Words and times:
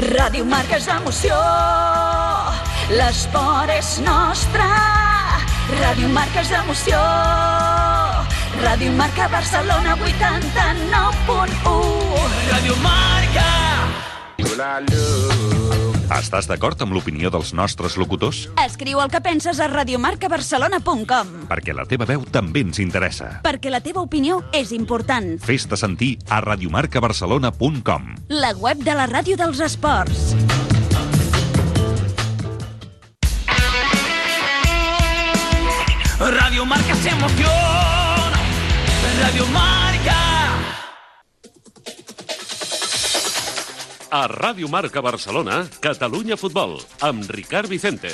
Ràdio 0.00 0.46
Marca 0.48 0.78
és 0.80 0.86
emoció, 0.88 1.36
l'esport 2.96 3.68
és 3.74 3.98
nostre. 4.06 4.64
Ràdio 5.76 6.08
Marca 6.14 6.40
és 6.40 6.50
emoció, 6.56 6.96
Ràdio 8.62 8.96
Marca 8.96 9.28
Barcelona 9.28 9.96
89.1. 10.00 10.10
Ràdio 12.48 12.76
Marca. 12.80 13.48
Estàs 16.10 16.48
d'acord 16.50 16.80
amb 16.82 16.92
l'opinió 16.96 17.30
dels 17.30 17.52
nostres 17.54 17.94
locutors? 18.00 18.40
Escriu 18.64 18.98
el 19.02 19.10
que 19.12 19.20
penses 19.22 19.60
a 19.62 19.68
radiomarcabarcelona.com 19.70 21.30
Perquè 21.50 21.74
la 21.76 21.86
teva 21.88 22.08
veu 22.08 22.24
també 22.34 22.64
ens 22.66 22.80
interessa. 22.82 23.40
perquè 23.44 23.70
la 23.70 23.80
teva 23.80 24.02
opinió 24.02 24.40
és 24.52 24.72
important. 24.72 25.36
Fes-te 25.40 25.76
sentir 25.78 26.16
a 26.28 26.40
radiomarcabarcelona.com. 26.40 28.14
La 28.28 28.52
web 28.58 28.82
de 28.82 28.94
la 28.94 29.06
ràdio 29.06 29.36
dels 29.38 29.60
esports. 29.60 30.34
Radio 36.18 36.64
Marca 36.66 36.94
se 36.96 37.08
emociona. 37.10 38.38
Radio 39.22 39.46
Marca. 39.46 39.69
A 44.10 44.26
Ràdio 44.26 44.66
Marca 44.66 44.98
Barcelona, 44.98 45.68
Catalunya 45.78 46.34
Futbol, 46.34 46.80
amb 46.98 47.30
Ricard 47.30 47.70
Vicente. 47.70 48.10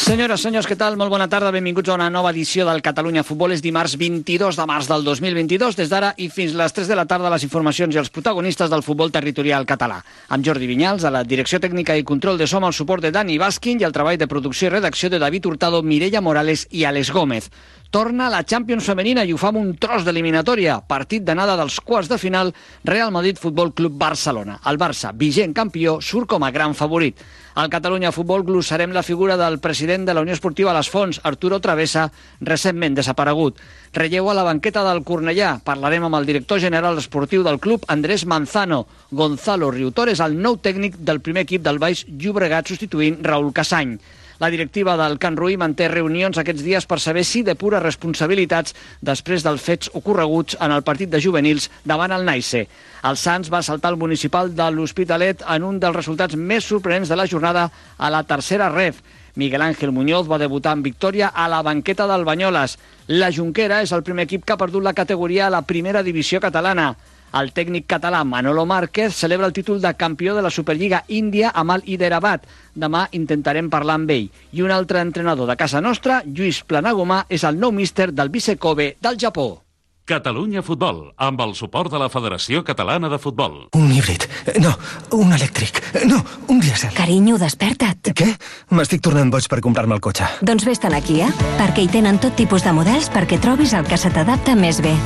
Senyores, 0.00 0.40
senyors, 0.40 0.64
què 0.64 0.72
tal? 0.80 0.96
Molt 0.96 1.12
bona 1.12 1.26
tarda, 1.28 1.50
benvinguts 1.52 1.90
a 1.92 1.98
una 1.98 2.06
nova 2.08 2.30
edició 2.32 2.64
del 2.64 2.80
Catalunya 2.80 3.20
Futbol. 3.20 3.52
És 3.52 3.60
dimarts 3.60 3.98
22 4.00 4.56
de 4.56 4.64
març 4.66 4.88
del 4.88 5.04
2022. 5.04 5.76
Des 5.76 5.92
d'ara 5.92 6.14
i 6.16 6.30
fins 6.32 6.56
les 6.56 6.72
3 6.72 6.88
de 6.88 6.96
la 6.96 7.04
tarda, 7.04 7.28
les 7.28 7.44
informacions 7.44 7.94
i 7.94 8.00
els 8.00 8.08
protagonistes 8.08 8.72
del 8.72 8.82
futbol 8.86 9.12
territorial 9.12 9.68
català. 9.68 10.00
Amb 10.32 10.46
Jordi 10.46 10.70
Vinyals, 10.70 11.04
a 11.04 11.12
la 11.12 11.22
direcció 11.28 11.60
tècnica 11.60 11.98
i 11.98 12.06
control 12.08 12.40
de 12.40 12.48
som, 12.48 12.64
el 12.64 12.72
suport 12.72 13.04
de 13.04 13.12
Dani 13.12 13.36
Basquin 13.38 13.82
i 13.82 13.84
el 13.84 13.92
treball 13.92 14.16
de 14.16 14.30
producció 14.32 14.70
i 14.70 14.74
redacció 14.78 15.12
de 15.12 15.20
David 15.20 15.50
Hurtado, 15.50 15.82
Mireia 15.82 16.24
Morales 16.24 16.64
i 16.70 16.86
Alex 16.88 17.12
Gómez. 17.12 17.50
Torna 17.90 18.28
la 18.30 18.44
Champions 18.46 18.86
femenina 18.86 19.24
i 19.26 19.32
ho 19.34 19.36
fa 19.42 19.48
amb 19.50 19.58
un 19.58 19.70
tros 19.82 20.04
d'eliminatòria. 20.06 20.76
Partit 20.86 21.24
d'anada 21.26 21.56
dels 21.58 21.80
quarts 21.82 22.06
de 22.06 22.20
final, 22.22 22.52
Real 22.86 23.10
Madrid 23.10 23.40
Futbol 23.42 23.72
Club 23.74 23.96
Barcelona. 23.98 24.60
El 24.70 24.78
Barça, 24.78 25.10
vigent 25.10 25.50
campió, 25.56 25.96
surt 25.98 26.28
com 26.30 26.46
a 26.46 26.52
gran 26.54 26.76
favorit. 26.78 27.18
Al 27.58 27.66
Catalunya 27.72 28.12
Futbol 28.14 28.44
glossarem 28.46 28.94
la 28.94 29.02
figura 29.02 29.34
del 29.36 29.58
president 29.58 30.06
de 30.06 30.14
la 30.14 30.22
Unió 30.22 30.36
Esportiva 30.38 30.76
Les 30.76 30.86
Fonts, 30.86 31.18
Arturo 31.24 31.58
Travessa, 31.58 32.06
recentment 32.38 32.94
desaparegut. 32.94 33.58
Relleu 33.98 34.30
a 34.30 34.38
la 34.38 34.46
banqueta 34.46 34.86
del 34.86 35.02
Cornellà. 35.02 35.56
Parlarem 35.66 36.06
amb 36.06 36.20
el 36.20 36.30
director 36.30 36.62
general 36.62 37.02
esportiu 37.02 37.42
del 37.42 37.58
club, 37.58 37.82
Andrés 37.88 38.22
Manzano. 38.22 38.84
Gonzalo 39.10 39.74
Riutor 39.74 40.14
és 40.14 40.22
el 40.22 40.38
nou 40.38 40.62
tècnic 40.62 41.02
del 41.02 41.18
primer 41.26 41.42
equip 41.42 41.66
del 41.66 41.82
Baix 41.82 42.06
Llobregat, 42.06 42.70
substituint 42.70 43.18
Raül 43.26 43.50
Casany. 43.50 43.98
La 44.40 44.48
directiva 44.48 44.96
del 44.96 45.18
Can 45.20 45.36
Ruí 45.36 45.58
manté 45.60 45.90
reunions 45.92 46.38
aquests 46.40 46.62
dies 46.64 46.86
per 46.88 46.96
saber 47.04 47.26
si 47.28 47.42
depura 47.44 47.76
responsabilitats 47.82 48.72
després 49.04 49.44
dels 49.44 49.60
fets 49.60 49.90
ocorreguts 49.92 50.56
en 50.64 50.72
el 50.72 50.80
partit 50.80 51.10
de 51.12 51.20
juvenils 51.20 51.66
davant 51.84 52.14
el 52.16 52.24
Naise. 52.24 52.62
El 53.04 53.18
Sants 53.20 53.52
va 53.52 53.60
saltar 53.60 53.92
el 53.92 54.00
municipal 54.00 54.48
de 54.56 54.70
l'Hospitalet 54.72 55.44
en 55.44 55.68
un 55.68 55.76
dels 55.82 55.98
resultats 55.98 56.40
més 56.40 56.64
sorprenents 56.64 57.12
de 57.12 57.20
la 57.20 57.28
jornada 57.28 57.66
a 57.98 58.08
la 58.08 58.24
tercera 58.24 58.72
ref. 58.72 59.04
Miguel 59.36 59.60
Ángel 59.60 59.92
Muñoz 59.92 60.24
va 60.24 60.40
debutar 60.40 60.72
en 60.72 60.88
victòria 60.88 61.28
a 61.28 61.46
la 61.46 61.60
banqueta 61.60 62.08
del 62.08 62.24
Banyoles. 62.24 62.78
La 63.12 63.28
Junquera 63.30 63.84
és 63.84 63.92
el 63.92 64.02
primer 64.08 64.24
equip 64.24 64.48
que 64.48 64.56
ha 64.56 64.62
perdut 64.64 64.88
la 64.88 64.96
categoria 64.96 65.48
a 65.48 65.52
la 65.52 65.66
primera 65.68 66.02
divisió 66.02 66.40
catalana. 66.40 66.94
El 67.32 67.52
tècnic 67.54 67.86
català 67.86 68.24
Manolo 68.24 68.66
Márquez 68.66 69.14
celebra 69.14 69.46
el 69.46 69.54
títol 69.54 69.80
de 69.80 69.94
campió 69.94 70.34
de 70.34 70.42
la 70.42 70.50
Superliga 70.50 71.04
Índia 71.08 71.52
amb 71.54 71.76
el 71.76 71.86
Hyderabad. 71.86 72.42
Demà 72.74 73.06
intentarem 73.12 73.70
parlar 73.70 74.00
amb 74.00 74.10
ell. 74.10 74.28
I 74.52 74.62
un 74.66 74.74
altre 74.74 75.00
entrenador 75.00 75.46
de 75.46 75.56
casa 75.56 75.80
nostra, 75.80 76.22
Lluís 76.26 76.64
Planagumà, 76.66 77.24
és 77.28 77.44
el 77.46 77.58
nou 77.60 77.70
míster 77.72 78.10
del 78.12 78.30
Vice 78.34 78.56
Kobe 78.58 78.96
del 79.00 79.18
Japó. 79.18 79.62
Catalunya 80.10 80.64
Futbol, 80.66 81.12
amb 81.22 81.38
el 81.44 81.52
suport 81.54 81.92
de 81.92 81.98
la 82.02 82.08
Federació 82.10 82.64
Catalana 82.66 83.08
de 83.08 83.18
Futbol. 83.22 83.68
Un 83.78 83.92
híbrid. 83.94 84.24
No, 84.58 84.72
un 85.14 85.30
elèctric. 85.36 85.78
No, 86.10 86.18
un 86.50 86.58
dièsel. 86.58 86.90
Carinyo, 86.96 87.38
desperta't. 87.38 88.10
Què? 88.18 88.32
M'estic 88.74 89.04
tornant 89.06 89.30
boig 89.30 89.46
per 89.46 89.60
comprar-me 89.62 89.94
el 89.94 90.02
cotxe. 90.02 90.26
Doncs 90.42 90.66
vés-te'n 90.66 90.98
a 90.98 91.02
Kia, 91.04 91.30
perquè 91.60 91.86
hi 91.86 91.92
tenen 91.94 92.18
tot 92.18 92.34
tipus 92.34 92.66
de 92.66 92.74
models 92.74 93.06
perquè 93.14 93.38
trobis 93.38 93.76
el 93.78 93.86
que 93.86 94.00
se 94.00 94.10
t'adapta 94.10 94.58
més 94.58 94.82
bé. 94.82 94.96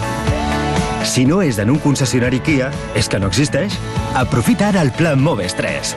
Si 1.05 1.27
no 1.29 1.43
és 1.45 1.61
en 1.61 1.71
un 1.71 1.79
concessionari 1.85 2.41
Kia, 2.41 2.71
és 2.97 3.11
que 3.13 3.21
no 3.21 3.29
existeix. 3.31 3.77
Aprofita 4.17 4.71
ara 4.73 4.83
el 4.83 4.91
Plan 4.97 5.21
Moves 5.21 5.55
3. 5.59 5.95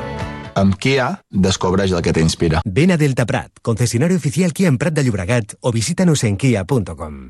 Amb 0.59 0.75
Kia, 0.81 1.09
descobreix 1.31 1.95
el 1.95 2.03
que 2.05 2.13
t'inspira. 2.13 2.61
Ven 2.65 2.91
a 2.91 2.99
Delta 2.99 3.25
Prat, 3.25 3.63
concesionario 3.63 4.17
oficial 4.17 4.53
Kia 4.53 4.67
en 4.67 4.77
Prat 4.77 4.93
de 4.97 5.07
Llobregat 5.07 5.55
o 5.61 5.71
visítanos 5.71 6.23
en 6.27 6.37
kia.com. 6.37 7.21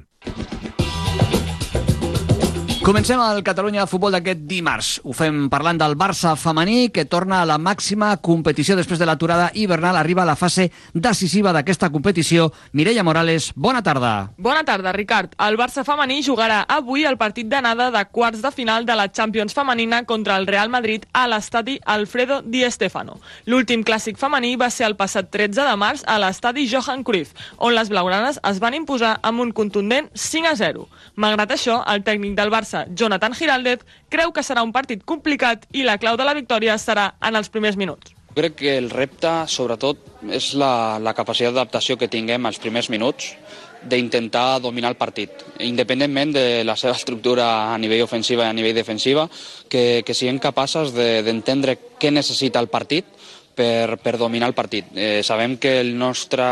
Comencem 2.88 3.20
el 3.20 3.42
Catalunya 3.44 3.84
Futbol 3.84 4.14
d'aquest 4.16 4.46
dimarts. 4.48 4.90
Ho 5.04 5.12
fem 5.12 5.50
parlant 5.52 5.76
del 5.76 5.98
Barça 6.00 6.38
femení, 6.40 6.88
que 6.88 7.04
torna 7.04 7.42
a 7.42 7.46
la 7.50 7.58
màxima 7.60 8.14
competició 8.24 8.78
després 8.80 9.02
de 9.02 9.06
l'aturada 9.10 9.50
hivernal. 9.54 9.98
Arriba 10.00 10.22
a 10.24 10.28
la 10.30 10.38
fase 10.40 10.70
decisiva 10.94 11.52
d'aquesta 11.52 11.90
competició. 11.92 12.46
Mireia 12.72 13.04
Morales, 13.04 13.50
bona 13.58 13.82
tarda. 13.84 14.32
Bona 14.38 14.62
tarda, 14.64 14.94
Ricard. 14.96 15.36
El 15.36 15.60
Barça 15.60 15.84
femení 15.84 16.22
jugarà 16.24 16.62
avui 16.64 17.04
el 17.04 17.18
partit 17.20 17.50
d'anada 17.52 17.90
de 17.92 18.06
quarts 18.08 18.40
de 18.40 18.54
final 18.56 18.88
de 18.88 18.96
la 18.96 19.10
Champions 19.12 19.52
femenina 19.52 20.06
contra 20.06 20.38
el 20.38 20.48
Real 20.48 20.72
Madrid 20.72 21.04
a 21.12 21.26
l'estadi 21.28 21.82
Alfredo 21.84 22.40
Di 22.42 22.64
Stefano. 22.72 23.20
L'últim 23.52 23.84
clàssic 23.84 24.16
femení 24.16 24.54
va 24.56 24.72
ser 24.72 24.88
el 24.88 24.96
passat 24.96 25.28
13 25.28 25.68
de 25.68 25.76
març 25.76 26.06
a 26.08 26.16
l'estadi 26.24 26.64
Johan 26.72 27.04
Cruyff, 27.04 27.36
on 27.58 27.76
les 27.76 27.92
blaugranes 27.92 28.40
es 28.48 28.64
van 28.64 28.80
imposar 28.80 29.18
amb 29.28 29.44
un 29.44 29.52
contundent 29.52 30.08
5 30.16 30.54
a 30.54 30.56
0. 30.56 30.88
Malgrat 31.20 31.52
això, 31.52 31.82
el 31.92 32.08
tècnic 32.08 32.40
del 32.40 32.56
Barça, 32.56 32.77
Jonathan 32.90 33.34
Giraldez, 33.34 33.84
creu 34.10 34.34
que 34.34 34.44
serà 34.46 34.64
un 34.66 34.74
partit 34.76 35.04
complicat 35.06 35.66
i 35.74 35.86
la 35.88 35.98
clau 35.98 36.18
de 36.20 36.28
la 36.28 36.36
victòria 36.38 36.78
serà 36.82 37.14
en 37.22 37.36
els 37.40 37.50
primers 37.50 37.78
minuts. 37.80 38.14
Crec 38.38 38.54
que 38.60 38.76
el 38.78 38.92
repte, 38.94 39.32
sobretot, 39.50 40.04
és 40.30 40.52
la, 40.54 41.00
la 41.02 41.16
capacitat 41.18 41.56
d'adaptació 41.56 41.98
que 41.98 42.10
tinguem 42.12 42.46
als 42.46 42.60
primers 42.62 42.92
minuts 42.94 43.34
d'intentar 43.88 44.60
dominar 44.62 44.92
el 44.94 44.98
partit, 44.98 45.44
independentment 45.64 46.34
de 46.36 46.46
la 46.66 46.76
seva 46.78 46.96
estructura 46.98 47.48
a 47.74 47.78
nivell 47.82 48.04
ofensiva 48.06 48.46
i 48.46 48.52
a 48.52 48.56
nivell 48.58 48.76
defensiva, 48.78 49.28
que, 49.70 50.04
que 50.06 50.16
siguem 50.18 50.38
capaços 50.44 50.94
d'entendre 50.94 51.78
de, 51.78 51.94
què 51.98 52.12
necessita 52.14 52.62
el 52.62 52.70
partit 52.70 53.17
per, 53.58 53.98
per 53.98 54.16
dominar 54.22 54.52
el 54.52 54.56
partit. 54.58 54.92
Eh, 54.94 55.22
sabem 55.26 55.58
que 55.58 55.80
el 55.82 55.96
nostre, 55.98 56.46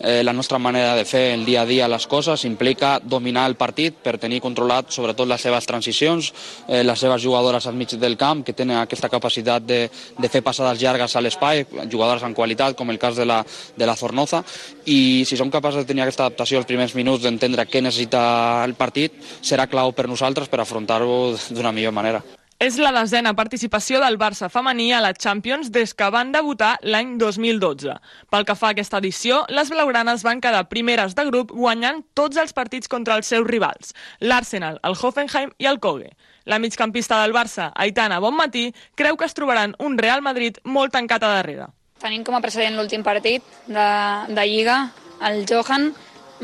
eh, 0.00 0.20
la 0.26 0.34
nostra 0.34 0.58
manera 0.58 0.96
de 0.98 1.06
fer 1.06 1.30
el 1.36 1.44
dia 1.46 1.62
a 1.62 1.68
dia 1.68 1.88
les 1.88 2.06
coses 2.10 2.44
implica 2.44 2.98
dominar 3.00 3.46
el 3.48 3.56
partit 3.56 3.94
per 4.02 4.18
tenir 4.18 4.42
controlat 4.42 4.90
sobretot 4.90 5.28
les 5.30 5.40
seves 5.40 5.66
transicions, 5.66 6.32
eh, 6.68 6.82
les 6.84 6.98
seves 6.98 7.22
jugadores 7.22 7.66
al 7.66 7.78
mig 7.78 7.94
del 7.94 8.16
camp, 8.16 8.42
que 8.44 8.56
tenen 8.56 8.80
aquesta 8.80 9.08
capacitat 9.08 9.64
de, 9.66 9.80
de 10.18 10.28
fer 10.32 10.42
passades 10.42 10.80
llargues 10.82 11.14
a 11.16 11.22
l'espai, 11.22 11.64
jugadores 11.90 12.26
en 12.26 12.34
qualitat, 12.34 12.76
com 12.76 12.90
el 12.90 12.98
cas 12.98 13.16
de 13.16 13.26
la, 13.28 13.40
de 13.76 13.86
la 13.86 13.96
Zornoza, 13.96 14.42
i 14.86 15.24
si 15.26 15.38
som 15.38 15.52
capaços 15.52 15.84
de 15.84 15.88
tenir 15.88 16.04
aquesta 16.04 16.26
adaptació 16.26 16.58
als 16.58 16.68
primers 16.68 16.96
minuts, 16.98 17.22
d'entendre 17.24 17.68
què 17.70 17.84
necessita 17.84 18.64
el 18.64 18.74
partit, 18.74 19.14
serà 19.40 19.68
clau 19.70 19.94
per 19.94 20.08
nosaltres 20.10 20.50
per 20.50 20.60
afrontar-ho 20.60 21.36
d'una 21.50 21.72
millor 21.76 21.94
manera. 21.96 22.39
És 22.60 22.76
la 22.76 22.90
desena 22.92 23.30
participació 23.32 24.02
del 24.02 24.18
Barça 24.20 24.50
femení 24.52 24.90
a 24.92 24.98
la 25.00 25.14
Champions 25.16 25.70
des 25.72 25.94
que 25.96 26.10
van 26.12 26.28
debutar 26.34 26.74
l'any 26.84 27.14
2012. 27.16 27.94
Pel 28.28 28.44
que 28.44 28.56
fa 28.58 28.68
a 28.68 28.74
aquesta 28.74 29.00
edició, 29.00 29.38
les 29.48 29.70
blaugranes 29.72 30.20
van 30.26 30.42
quedar 30.44 30.66
primeres 30.68 31.16
de 31.16 31.24
grup 31.30 31.54
guanyant 31.56 32.02
tots 32.12 32.36
els 32.36 32.52
partits 32.52 32.92
contra 32.92 33.16
els 33.16 33.32
seus 33.32 33.48
rivals, 33.48 33.94
l'Arsenal, 34.20 34.76
el 34.84 34.92
Hoffenheim 34.92 35.54
i 35.56 35.70
el 35.72 35.80
Koge. 35.80 36.12
La 36.44 36.60
migcampista 36.60 37.22
del 37.22 37.32
Barça, 37.32 37.70
Aitana 37.72 38.20
Bonmatí, 38.20 38.66
creu 38.94 39.16
que 39.16 39.24
es 39.24 39.38
trobaran 39.40 39.72
un 39.78 39.96
Real 39.96 40.20
Madrid 40.20 40.60
molt 40.64 40.92
tancat 40.92 41.24
a 41.24 41.32
darrere. 41.38 41.72
Tenim 42.04 42.28
com 42.28 42.36
a 42.36 42.44
precedent 42.44 42.76
l'últim 42.76 43.00
partit 43.00 43.40
de, 43.72 43.90
de 44.28 44.48
Lliga, 44.52 44.82
el 45.24 45.46
Johan. 45.48 45.94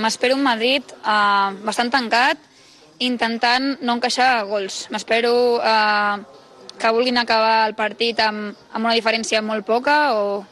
M'espero 0.00 0.40
un 0.40 0.48
Madrid 0.48 0.96
eh, 0.96 1.64
bastant 1.68 1.92
tancat, 1.92 2.40
intentant 2.98 3.76
no 3.80 3.96
encaixar 3.98 4.44
gols. 4.48 4.86
M'espero 4.90 5.32
eh, 5.60 6.16
que 6.78 6.92
vulguin 6.92 7.18
acabar 7.18 7.66
el 7.68 7.74
partit 7.78 8.20
amb, 8.20 8.54
amb 8.72 8.84
una 8.84 8.94
diferència 8.96 9.42
molt 9.42 9.66
poca 9.66 10.14
o, 10.16 10.44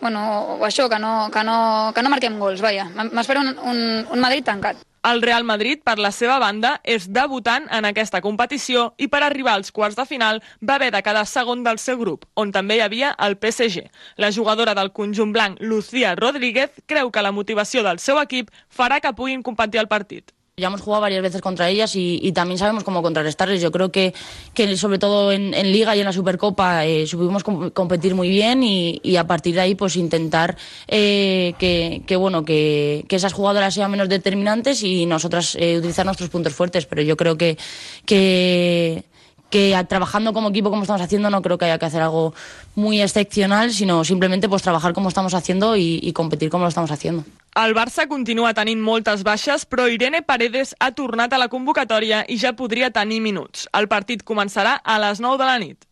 bueno, 0.00 0.22
o 0.56 0.64
això, 0.66 0.88
que 0.88 0.98
no, 0.98 1.30
que 1.32 1.44
no, 1.44 1.92
que 1.94 2.02
no 2.02 2.12
marquem 2.12 2.38
gols, 2.38 2.62
vaja. 2.64 2.88
M'espero 3.12 3.42
un, 3.44 3.56
un, 3.64 3.82
un 4.10 4.20
Madrid 4.20 4.44
tancat. 4.44 4.80
El 5.02 5.22
Real 5.22 5.44
Madrid, 5.48 5.80
per 5.80 5.96
la 5.96 6.10
seva 6.12 6.34
banda, 6.38 6.74
és 6.84 7.06
debutant 7.08 7.64
en 7.72 7.86
aquesta 7.88 8.20
competició 8.20 8.90
i 9.00 9.06
per 9.08 9.22
arribar 9.24 9.54
als 9.56 9.72
quarts 9.72 9.96
de 9.96 10.04
final 10.04 10.42
va 10.60 10.74
haver 10.76 10.90
de 10.92 11.00
quedar 11.00 11.24
segon 11.24 11.62
del 11.64 11.80
seu 11.80 11.96
grup, 11.96 12.26
on 12.36 12.52
també 12.52 12.76
hi 12.76 12.82
havia 12.84 13.14
el 13.26 13.38
PSG. 13.40 13.86
La 14.20 14.28
jugadora 14.36 14.74
del 14.76 14.92
conjunt 14.92 15.32
blanc, 15.32 15.56
Lucía 15.60 16.12
Rodríguez, 16.20 16.76
creu 16.84 17.08
que 17.10 17.24
la 17.24 17.32
motivació 17.32 17.82
del 17.86 17.98
seu 17.98 18.20
equip 18.20 18.52
farà 18.68 19.00
que 19.00 19.16
puguin 19.16 19.42
competir 19.42 19.80
el 19.80 19.88
partit. 19.88 20.34
Ya 20.60 20.68
hemos 20.68 20.80
jugado 20.80 21.02
varias 21.02 21.22
veces 21.22 21.40
contra 21.40 21.68
ellas 21.68 21.96
y, 21.96 22.30
también 22.32 22.58
sabemos 22.58 22.84
cómo 22.84 23.02
contrarrestarles. 23.02 23.60
Yo 23.60 23.72
creo 23.72 23.90
que, 23.90 24.14
que 24.54 24.76
sobre 24.76 24.98
todo 24.98 25.32
en, 25.32 25.50
Liga 25.72 25.96
y 25.96 26.00
en 26.00 26.04
la 26.06 26.12
Supercopa 26.12 26.86
eh, 26.86 27.06
supimos 27.06 27.42
com 27.42 27.70
competir 27.70 28.14
muy 28.14 28.28
bien 28.28 28.62
y, 28.62 29.16
a 29.16 29.26
partir 29.26 29.54
de 29.54 29.62
ahí 29.62 29.74
pues 29.74 29.96
intentar 29.96 30.56
eh, 30.86 31.54
que, 31.58 32.02
que, 32.06 32.16
bueno, 32.16 32.44
que, 32.44 33.04
esas 33.08 33.32
jugadoras 33.32 33.74
sean 33.74 33.90
menos 33.90 34.08
determinantes 34.08 34.82
y 34.82 35.06
nosotras 35.06 35.56
eh, 35.58 35.78
utilizar 35.78 36.06
nuestros 36.06 36.30
puntos 36.30 36.54
fuertes. 36.54 36.86
Pero 36.86 37.02
yo 37.02 37.16
creo 37.16 37.36
que, 37.36 37.58
que 38.06 39.04
que 39.50 39.76
trabajando 39.88 40.32
como 40.32 40.50
equipo 40.50 40.70
como 40.70 40.82
estamos 40.82 41.02
haciendo 41.02 41.28
no 41.28 41.42
creo 41.42 41.58
que 41.58 41.64
haya 41.64 41.78
que 41.78 41.86
hacer 41.86 42.02
algo 42.02 42.32
muy 42.76 43.02
excepcional, 43.02 43.72
sino 43.72 44.04
simplemente 44.04 44.48
pues 44.48 44.62
trabajar 44.62 44.92
como 44.92 45.08
estamos 45.08 45.34
haciendo 45.34 45.76
y 45.76 46.12
competir 46.12 46.50
como 46.50 46.64
lo 46.64 46.68
estamos 46.68 46.92
haciendo. 46.92 47.24
El 47.58 47.72
Barça 47.74 48.06
continua 48.06 48.52
tenint 48.54 48.78
moltes 48.78 49.24
baixes, 49.26 49.64
però 49.66 49.88
Irene 49.90 50.22
Paredes 50.22 50.70
ha 50.78 50.92
tornat 50.94 51.32
a 51.34 51.40
la 51.42 51.48
convocatòria 51.50 52.22
i 52.30 52.38
ja 52.38 52.52
podria 52.54 52.92
tenir 52.94 53.18
minuts. 53.20 53.66
El 53.74 53.88
partit 53.90 54.22
començarà 54.22 54.78
a 54.84 54.98
les 55.02 55.18
9 55.18 55.40
de 55.40 55.48
la 55.50 55.58
nit. 55.58 55.82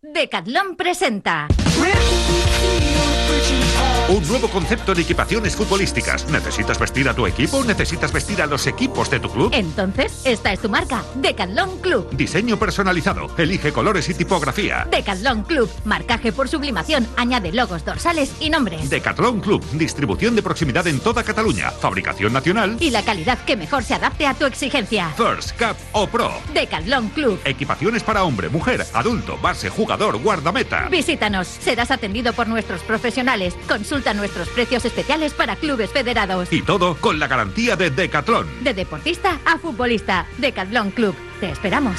Decathlon 0.00 0.76
presenta... 0.78 1.48
Un 4.10 4.26
nuevo 4.26 4.48
concepto 4.48 4.92
de 4.92 5.02
equipaciones 5.02 5.54
futbolísticas. 5.54 6.28
¿Necesitas 6.28 6.80
vestir 6.80 7.08
a 7.08 7.14
tu 7.14 7.28
equipo? 7.28 7.62
¿Necesitas 7.62 8.12
vestir 8.12 8.42
a 8.42 8.46
los 8.46 8.66
equipos 8.66 9.08
de 9.08 9.20
tu 9.20 9.30
club? 9.30 9.52
Entonces, 9.54 10.22
esta 10.24 10.52
es 10.52 10.58
tu 10.58 10.68
marca, 10.68 11.04
Decathlon 11.14 11.78
Club. 11.78 12.10
Diseño 12.10 12.58
personalizado. 12.58 13.28
Elige 13.38 13.72
colores 13.72 14.08
y 14.08 14.14
tipografía. 14.14 14.84
Decathlon 14.90 15.44
Club. 15.44 15.70
Marcaje 15.84 16.32
por 16.32 16.48
sublimación. 16.48 17.06
Añade 17.16 17.52
logos 17.52 17.84
dorsales 17.84 18.32
y 18.40 18.50
nombres. 18.50 18.90
Decathlon 18.90 19.40
Club. 19.40 19.64
Distribución 19.74 20.34
de 20.34 20.42
proximidad 20.42 20.88
en 20.88 20.98
toda 20.98 21.22
Cataluña. 21.22 21.70
Fabricación 21.70 22.32
nacional. 22.32 22.78
Y 22.80 22.90
la 22.90 23.04
calidad 23.04 23.38
que 23.44 23.56
mejor 23.56 23.84
se 23.84 23.94
adapte 23.94 24.26
a 24.26 24.34
tu 24.34 24.44
exigencia. 24.44 25.10
First, 25.16 25.56
Cup 25.56 25.76
o 25.92 26.08
Pro. 26.08 26.32
Decathlon 26.52 27.10
Club. 27.10 27.38
Equipaciones 27.44 28.02
para 28.02 28.24
hombre, 28.24 28.48
mujer, 28.48 28.84
adulto, 28.92 29.38
base, 29.38 29.70
jugador, 29.70 30.18
guardameta. 30.20 30.88
Visítanos. 30.90 31.46
Serás 31.46 31.92
atendido 31.92 32.32
por 32.32 32.48
nuestros 32.48 32.80
profesionales. 32.80 33.54
Consulta 33.68 33.99
nuestros 34.14 34.48
precios 34.48 34.84
especiales 34.84 35.32
para 35.34 35.56
clubes 35.56 35.90
federados. 35.90 36.52
Y 36.52 36.62
todo 36.62 36.96
con 36.96 37.18
la 37.18 37.28
garantía 37.28 37.76
de 37.76 37.90
Decathlon. 37.90 38.46
De 38.62 38.74
deportista 38.74 39.40
a 39.44 39.58
futbolista. 39.58 40.26
Decathlon 40.38 40.90
Club. 40.90 41.14
Te 41.40 41.50
esperamos. 41.50 41.96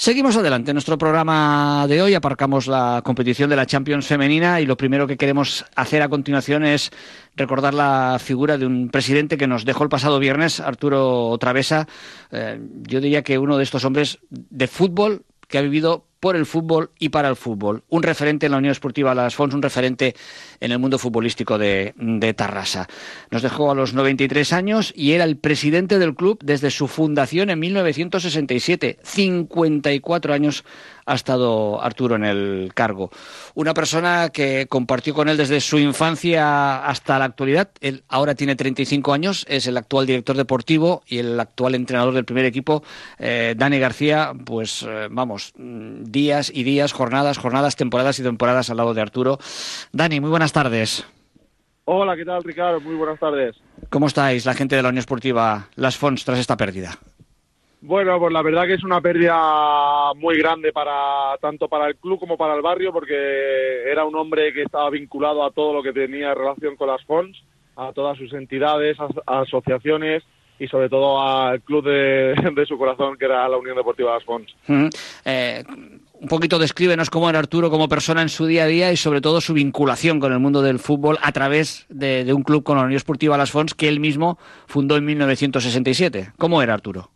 Seguimos 0.00 0.36
adelante. 0.36 0.70
En 0.70 0.76
nuestro 0.76 0.96
programa 0.96 1.84
de 1.88 2.00
hoy 2.00 2.14
aparcamos 2.14 2.68
la 2.68 3.02
competición 3.04 3.50
de 3.50 3.56
la 3.56 3.66
Champions 3.66 4.06
femenina 4.06 4.60
y 4.60 4.64
lo 4.64 4.76
primero 4.76 5.08
que 5.08 5.16
queremos 5.16 5.64
hacer 5.74 6.02
a 6.02 6.08
continuación 6.08 6.64
es 6.64 6.92
recordar 7.34 7.74
la 7.74 8.18
figura 8.20 8.58
de 8.58 8.66
un 8.66 8.90
presidente 8.90 9.36
que 9.36 9.48
nos 9.48 9.64
dejó 9.64 9.82
el 9.82 9.88
pasado 9.88 10.20
viernes, 10.20 10.60
Arturo 10.60 11.36
Travesa. 11.40 11.88
Eh, 12.30 12.60
yo 12.82 13.00
diría 13.00 13.24
que 13.24 13.38
uno 13.38 13.56
de 13.56 13.64
estos 13.64 13.84
hombres 13.84 14.20
de 14.30 14.68
fútbol 14.68 15.24
que 15.48 15.58
ha 15.58 15.62
vivido 15.62 16.06
por 16.20 16.36
el 16.36 16.46
fútbol 16.46 16.90
y 16.98 17.10
para 17.10 17.28
el 17.28 17.36
fútbol. 17.36 17.84
Un 17.88 18.02
referente 18.02 18.46
en 18.46 18.52
la 18.52 18.58
Unión 18.58 18.72
Esportiva 18.72 19.14
Las 19.14 19.34
Fons, 19.34 19.54
un 19.54 19.62
referente 19.62 20.14
en 20.60 20.72
el 20.72 20.78
mundo 20.78 20.98
futbolístico 20.98 21.58
de, 21.58 21.94
Tarrasa. 22.36 22.88
Nos 23.30 23.42
dejó 23.42 23.70
a 23.70 23.74
los 23.74 23.94
93 23.94 24.52
años 24.52 24.92
y 24.96 25.12
era 25.12 25.24
el 25.24 25.36
presidente 25.36 25.98
del 25.98 26.14
club 26.14 26.38
desde 26.42 26.70
su 26.70 26.88
fundación 26.88 27.50
en 27.50 27.58
1967. 27.58 28.98
54 29.02 30.34
años 30.34 30.64
ha 31.08 31.14
estado 31.14 31.82
Arturo 31.82 32.16
en 32.16 32.24
el 32.24 32.72
cargo. 32.74 33.10
Una 33.54 33.72
persona 33.72 34.28
que 34.28 34.66
compartió 34.68 35.14
con 35.14 35.28
él 35.28 35.38
desde 35.38 35.60
su 35.60 35.78
infancia 35.78 36.84
hasta 36.86 37.18
la 37.18 37.24
actualidad. 37.24 37.70
Él 37.80 38.04
ahora 38.08 38.34
tiene 38.34 38.56
35 38.56 39.14
años, 39.14 39.46
es 39.48 39.66
el 39.66 39.78
actual 39.78 40.06
director 40.06 40.36
deportivo 40.36 41.02
y 41.06 41.18
el 41.18 41.40
actual 41.40 41.74
entrenador 41.74 42.12
del 42.12 42.26
primer 42.26 42.44
equipo, 42.44 42.82
eh, 43.18 43.54
Dani 43.56 43.78
García. 43.78 44.32
Pues 44.44 44.84
eh, 44.86 45.08
vamos, 45.10 45.54
días 45.56 46.52
y 46.54 46.62
días, 46.62 46.92
jornadas, 46.92 47.38
jornadas, 47.38 47.76
temporadas 47.76 48.18
y 48.18 48.22
temporadas 48.22 48.68
al 48.68 48.76
lado 48.76 48.92
de 48.92 49.00
Arturo. 49.00 49.38
Dani, 49.92 50.20
muy 50.20 50.30
buenas 50.30 50.47
tardes. 50.52 51.06
Hola, 51.84 52.16
¿qué 52.16 52.24
tal, 52.24 52.44
Ricardo? 52.44 52.80
Muy 52.80 52.96
buenas 52.96 53.18
tardes. 53.18 53.56
¿Cómo 53.88 54.08
estáis, 54.08 54.44
la 54.44 54.54
gente 54.54 54.76
de 54.76 54.82
la 54.82 54.90
Unión 54.90 54.98
Esportiva 54.98 55.68
Las 55.76 55.96
Fons, 55.96 56.24
tras 56.24 56.38
esta 56.38 56.56
pérdida? 56.56 56.98
Bueno, 57.80 58.18
pues 58.18 58.32
la 58.32 58.42
verdad 58.42 58.66
que 58.66 58.74
es 58.74 58.84
una 58.84 59.00
pérdida 59.00 60.12
muy 60.14 60.36
grande 60.36 60.72
para 60.72 61.38
tanto 61.40 61.68
para 61.68 61.86
el 61.86 61.96
club 61.96 62.18
como 62.18 62.36
para 62.36 62.54
el 62.54 62.62
barrio, 62.62 62.92
porque 62.92 63.84
era 63.90 64.04
un 64.04 64.16
hombre 64.16 64.52
que 64.52 64.62
estaba 64.62 64.90
vinculado 64.90 65.44
a 65.44 65.52
todo 65.52 65.72
lo 65.72 65.82
que 65.82 65.92
tenía 65.92 66.34
relación 66.34 66.76
con 66.76 66.88
las 66.88 67.04
Fons, 67.04 67.40
a 67.76 67.92
todas 67.92 68.18
sus 68.18 68.32
entidades, 68.32 68.98
as 68.98 69.12
asociaciones 69.26 70.24
y 70.58 70.66
sobre 70.66 70.88
todo 70.88 71.22
al 71.22 71.62
club 71.62 71.84
de, 71.84 72.34
de, 72.54 72.66
su 72.66 72.76
corazón, 72.76 73.16
que 73.16 73.26
era 73.26 73.48
la 73.48 73.56
Unión 73.56 73.76
Deportiva 73.76 74.14
Las 74.14 74.24
Fons. 74.24 74.52
Uh 74.66 74.72
-huh. 74.72 74.90
eh, 75.24 75.64
un 76.20 76.28
poquito 76.28 76.58
descríbenos 76.58 77.10
cómo 77.10 77.30
era 77.30 77.38
Arturo 77.38 77.70
como 77.70 77.88
persona 77.88 78.22
en 78.22 78.28
su 78.28 78.46
día 78.46 78.64
a 78.64 78.66
día 78.66 78.92
y 78.92 78.96
sobre 78.96 79.20
todo 79.20 79.40
su 79.40 79.54
vinculación 79.54 80.20
con 80.20 80.32
el 80.32 80.38
mundo 80.38 80.62
del 80.62 80.78
fútbol 80.78 81.18
a 81.22 81.32
través 81.32 81.86
de, 81.88 82.32
un 82.32 82.42
club 82.42 82.64
con 82.64 82.76
la 82.76 82.84
Unión 82.84 82.96
Esportiva 82.96 83.38
Las 83.38 83.50
Fons 83.50 83.74
que 83.74 83.88
él 83.88 84.00
mismo 84.00 84.38
fundó 84.66 84.96
en 84.96 85.04
1967. 85.04 86.32
¿Cómo 86.36 86.62
era 86.62 86.74
Arturo? 86.74 87.10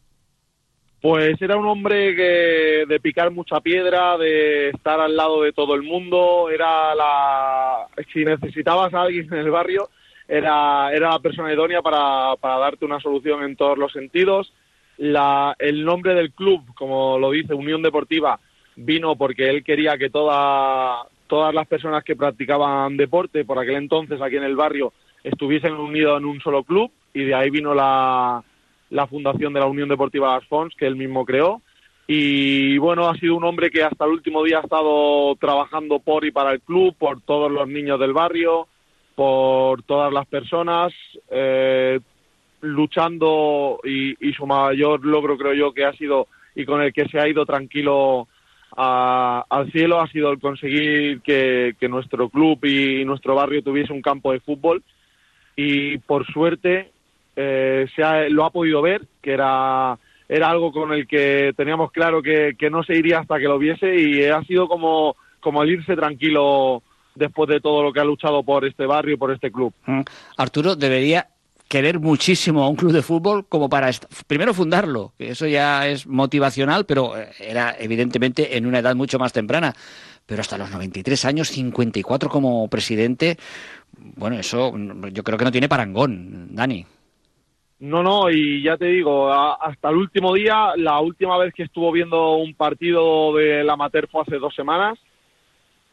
Pues 1.01 1.41
era 1.43 1.57
un 1.57 1.67
hombre 1.67 2.15
que, 2.15 2.85
de 2.87 3.01
picar 3.01 3.33
mucha 3.33 3.61
piedra, 3.61 4.17
de 4.19 4.69
estar 4.69 5.01
al 5.01 5.17
lado 5.17 5.43
de 5.43 5.53
todo 5.53 5.75
el 5.75 5.83
mundo, 5.83 6.49
era 6.49 6.95
la... 6.95 7.87
si 8.13 8.25
necesitabas 8.25 8.95
a 8.95 9.03
alguien 9.03 9.27
en 9.33 9.41
el 9.41 9.51
barrio, 9.51 9.91
era, 10.29 10.93
era 10.93 11.11
la 11.11 11.19
persona 11.19 11.53
idónea 11.53 11.83
para, 11.83 12.37
para 12.37 12.59
darte 12.59 12.85
una 12.85 13.01
solución 13.01 13.43
en 13.43 13.57
todos 13.57 13.77
los 13.77 13.93
sentidos. 13.93 14.53
La, 14.97 15.57
el 15.59 15.85
nombre 15.85 16.15
del 16.15 16.33
club, 16.33 16.73
como 16.77 17.19
lo 17.19 17.33
dice 17.33 17.53
Unión 17.53 17.83
Deportiva, 17.83 18.39
vino 18.77 19.17
porque 19.17 19.49
él 19.49 19.65
quería 19.65 19.99
que 19.99 20.11
toda, 20.11 21.07
todas 21.27 21.55
las 21.55 21.67
personas 21.67 22.05
que 22.05 22.17
practicaban 22.17 22.97
deporte 22.97 23.45
por 23.45 23.59
aquel 23.59 23.77
entonces 23.77 24.21
aquí 24.21 24.37
en 24.37 24.45
el 24.45 24.57
barrio 24.57 24.93
estuviesen 25.25 25.75
unidos 25.75 26.19
en 26.19 26.27
un 26.27 26.41
solo 26.41 26.65
club 26.65 26.91
y 27.15 27.25
de 27.25 27.35
ahí 27.35 27.51
vino 27.51 27.75
la, 27.75 28.43
la 28.93 29.07
fundación 29.07 29.53
de 29.53 29.61
la 29.61 29.67
Unión 29.67 29.89
Deportiva 29.89 30.35
Las 30.35 30.47
Fons, 30.47 30.75
que 30.77 30.87
él 30.87 30.97
mismo 30.97 31.25
creó. 31.25 31.63
Y 32.07 32.77
bueno, 32.79 33.09
ha 33.09 33.15
sido 33.15 33.37
un 33.37 33.45
hombre 33.45 33.71
que 33.71 33.83
hasta 33.83 34.05
el 34.05 34.13
último 34.13 34.43
día 34.45 34.59
ha 34.59 34.63
estado 34.63 35.35
trabajando 35.37 35.99
por 35.99 36.25
y 36.27 36.31
para 36.31 36.53
el 36.53 36.61
club, 36.61 36.95
por 36.99 37.21
todos 37.23 37.51
los 37.51 37.69
niños 37.69 37.99
del 37.99 38.13
barrio, 38.13 38.69
por 39.15 39.83
todas 39.85 40.13
las 40.13 40.27
personas, 40.27 40.93
eh, 41.31 42.01
luchando 42.61 43.81
y, 43.85 44.29
y, 44.29 44.33
su 44.35 44.47
mayor 44.47 45.05
logro 45.05 45.39
creo 45.39 45.55
yo 45.55 45.73
que 45.73 45.85
ha 45.85 45.93
sido 45.95 46.29
y 46.55 46.65
con 46.65 46.83
el 46.83 46.93
que 46.93 47.09
se 47.09 47.19
ha 47.19 47.29
ido 47.29 47.47
tranquilo 47.47 48.29
a- 48.77 49.45
al 49.49 49.71
cielo 49.73 50.01
ha 50.01 50.09
sido 50.09 50.31
el 50.31 50.41
conseguir 50.41 51.21
que, 51.21 51.75
nuestro 51.89 52.29
club 52.29 52.65
y 52.65 53.05
nuestro 53.05 53.35
barrio 53.35 53.63
tuviese 53.63 53.93
un 53.93 54.03
campo 54.03 54.33
de 54.33 54.41
fútbol 54.41 54.83
y 55.57 55.99
por 55.99 56.27
suerte 56.27 56.91
eh, 57.37 57.87
se 57.95 58.03
ha- 58.03 58.29
lo 58.29 58.45
ha 58.45 58.51
podido 58.51 58.83
ver, 58.83 59.03
que 59.23 59.33
era, 59.33 59.99
era 60.29 60.51
algo 60.51 60.73
con 60.73 60.93
el 60.93 61.07
que 61.07 61.53
teníamos 61.57 61.91
claro 61.93 62.23
que, 62.23 62.55
que 62.59 62.71
no 62.71 62.83
se 62.83 62.95
iría 62.97 63.21
hasta 63.21 63.39
que 63.39 63.45
lo 63.45 63.59
viese 63.59 63.95
y 63.95 64.25
ha 64.25 64.43
sido 64.45 64.69
como, 64.69 65.17
como 65.41 65.63
el 65.63 65.71
irse 65.71 65.97
tranquilo 65.97 66.83
después 67.15 67.49
de 67.49 67.61
todo 67.61 67.83
lo 67.83 67.93
que 67.93 68.01
ha 68.01 68.05
luchado 68.05 68.43
por 68.43 68.65
este 68.67 68.87
barrio 68.87 69.15
y 69.15 69.19
por 69.19 69.33
este 69.33 69.51
club. 69.51 69.73
Mm. 69.87 70.01
Arturo 70.39 70.77
debería 70.77 71.27
querer 71.73 72.01
muchísimo 72.01 72.63
a 72.63 72.69
un 72.69 72.77
club 72.77 72.93
de 72.93 73.01
fútbol 73.01 73.47
como 73.49 73.71
para 73.71 73.89
primero 74.27 74.53
fundarlo, 74.53 75.15
que 75.17 75.31
eso 75.31 75.47
ya 75.47 75.89
es 75.89 76.07
motivacional, 76.07 76.85
pero 76.85 77.17
eh, 77.17 77.31
era 77.41 77.75
evidentemente 77.79 78.59
en 78.59 78.67
una 78.67 78.81
edad 78.81 78.95
mucho 78.95 79.19
más 79.19 79.33
temprana. 79.33 79.73
Pero 80.27 80.43
hasta 80.43 80.59
los 80.59 80.71
93 80.71 81.25
años, 81.25 81.49
54 81.49 82.29
como 82.29 82.69
presidente, 82.69 83.39
bueno, 84.17 84.37
eso 84.37 84.75
yo 85.13 85.25
creo 85.25 85.39
que 85.39 85.47
no 85.47 85.51
tiene 85.51 85.67
parangón, 85.67 86.55
Dani. 86.55 86.85
No, 87.81 88.03
no, 88.03 88.29
y 88.31 88.63
ya 88.63 88.77
te 88.77 88.89
digo, 88.89 89.33
hasta 89.33 89.89
el 89.89 89.97
último 89.97 90.35
día, 90.35 90.73
la 90.77 91.01
última 91.01 91.39
vez 91.39 91.55
que 91.55 91.63
estuvo 91.63 91.91
viendo 91.91 92.37
un 92.37 92.55
partido 92.55 93.35
del 93.35 93.69
amateur 93.71 94.09
fue 94.09 94.21
hace 94.21 94.37
dos 94.37 94.55
semanas, 94.55 94.99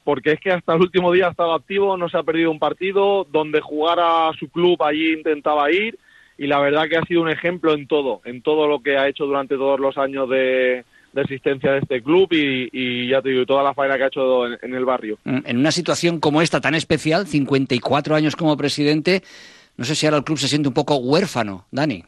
porque 0.03 0.31
es 0.33 0.39
que 0.39 0.51
hasta 0.51 0.73
el 0.73 0.81
último 0.81 1.11
día 1.11 1.27
ha 1.27 1.31
estado 1.31 1.53
activo, 1.53 1.97
no 1.97 2.09
se 2.09 2.17
ha 2.17 2.23
perdido 2.23 2.51
un 2.51 2.59
partido, 2.59 3.25
donde 3.31 3.61
jugara 3.61 4.31
su 4.39 4.49
club 4.49 4.81
allí 4.83 5.13
intentaba 5.13 5.71
ir, 5.71 5.97
y 6.37 6.47
la 6.47 6.59
verdad 6.59 6.87
que 6.89 6.97
ha 6.97 7.03
sido 7.03 7.21
un 7.21 7.29
ejemplo 7.29 7.73
en 7.73 7.85
todo, 7.87 8.21
en 8.25 8.41
todo 8.41 8.67
lo 8.67 8.79
que 8.81 8.97
ha 8.97 9.07
hecho 9.07 9.25
durante 9.25 9.55
todos 9.55 9.79
los 9.79 9.97
años 9.97 10.29
de, 10.29 10.85
de 11.11 11.21
existencia 11.21 11.73
de 11.73 11.79
este 11.79 12.01
club 12.01 12.29
y, 12.31 12.69
y 12.71 13.07
ya 13.09 13.21
te 13.21 13.29
digo, 13.29 13.45
toda 13.45 13.61
la 13.63 13.73
faena 13.73 13.97
que 13.97 14.03
ha 14.03 14.07
hecho 14.07 14.47
en- 14.47 14.57
en 14.61 14.73
el 14.73 14.85
barrio. 14.85 15.17
Mm, 15.25 15.39
En 15.45 15.57
una 15.57 15.71
situación 15.71 16.19
como 16.19 16.41
esta 16.41 16.61
tan 16.61 16.75
especial, 16.75 17.27
54 17.27 18.15
años 18.15 18.35
como 18.35 18.55
presidente, 18.55 19.21
no 19.75 19.83
sé 19.85 19.95
si 19.95 20.05
ahora 20.05 20.17
el 20.19 20.23
club 20.23 20.37
se 20.37 20.47
siente 20.47 20.69
un 20.69 20.73
poco 20.73 20.95
huérfano, 20.97 21.65
Dani. 21.71 22.03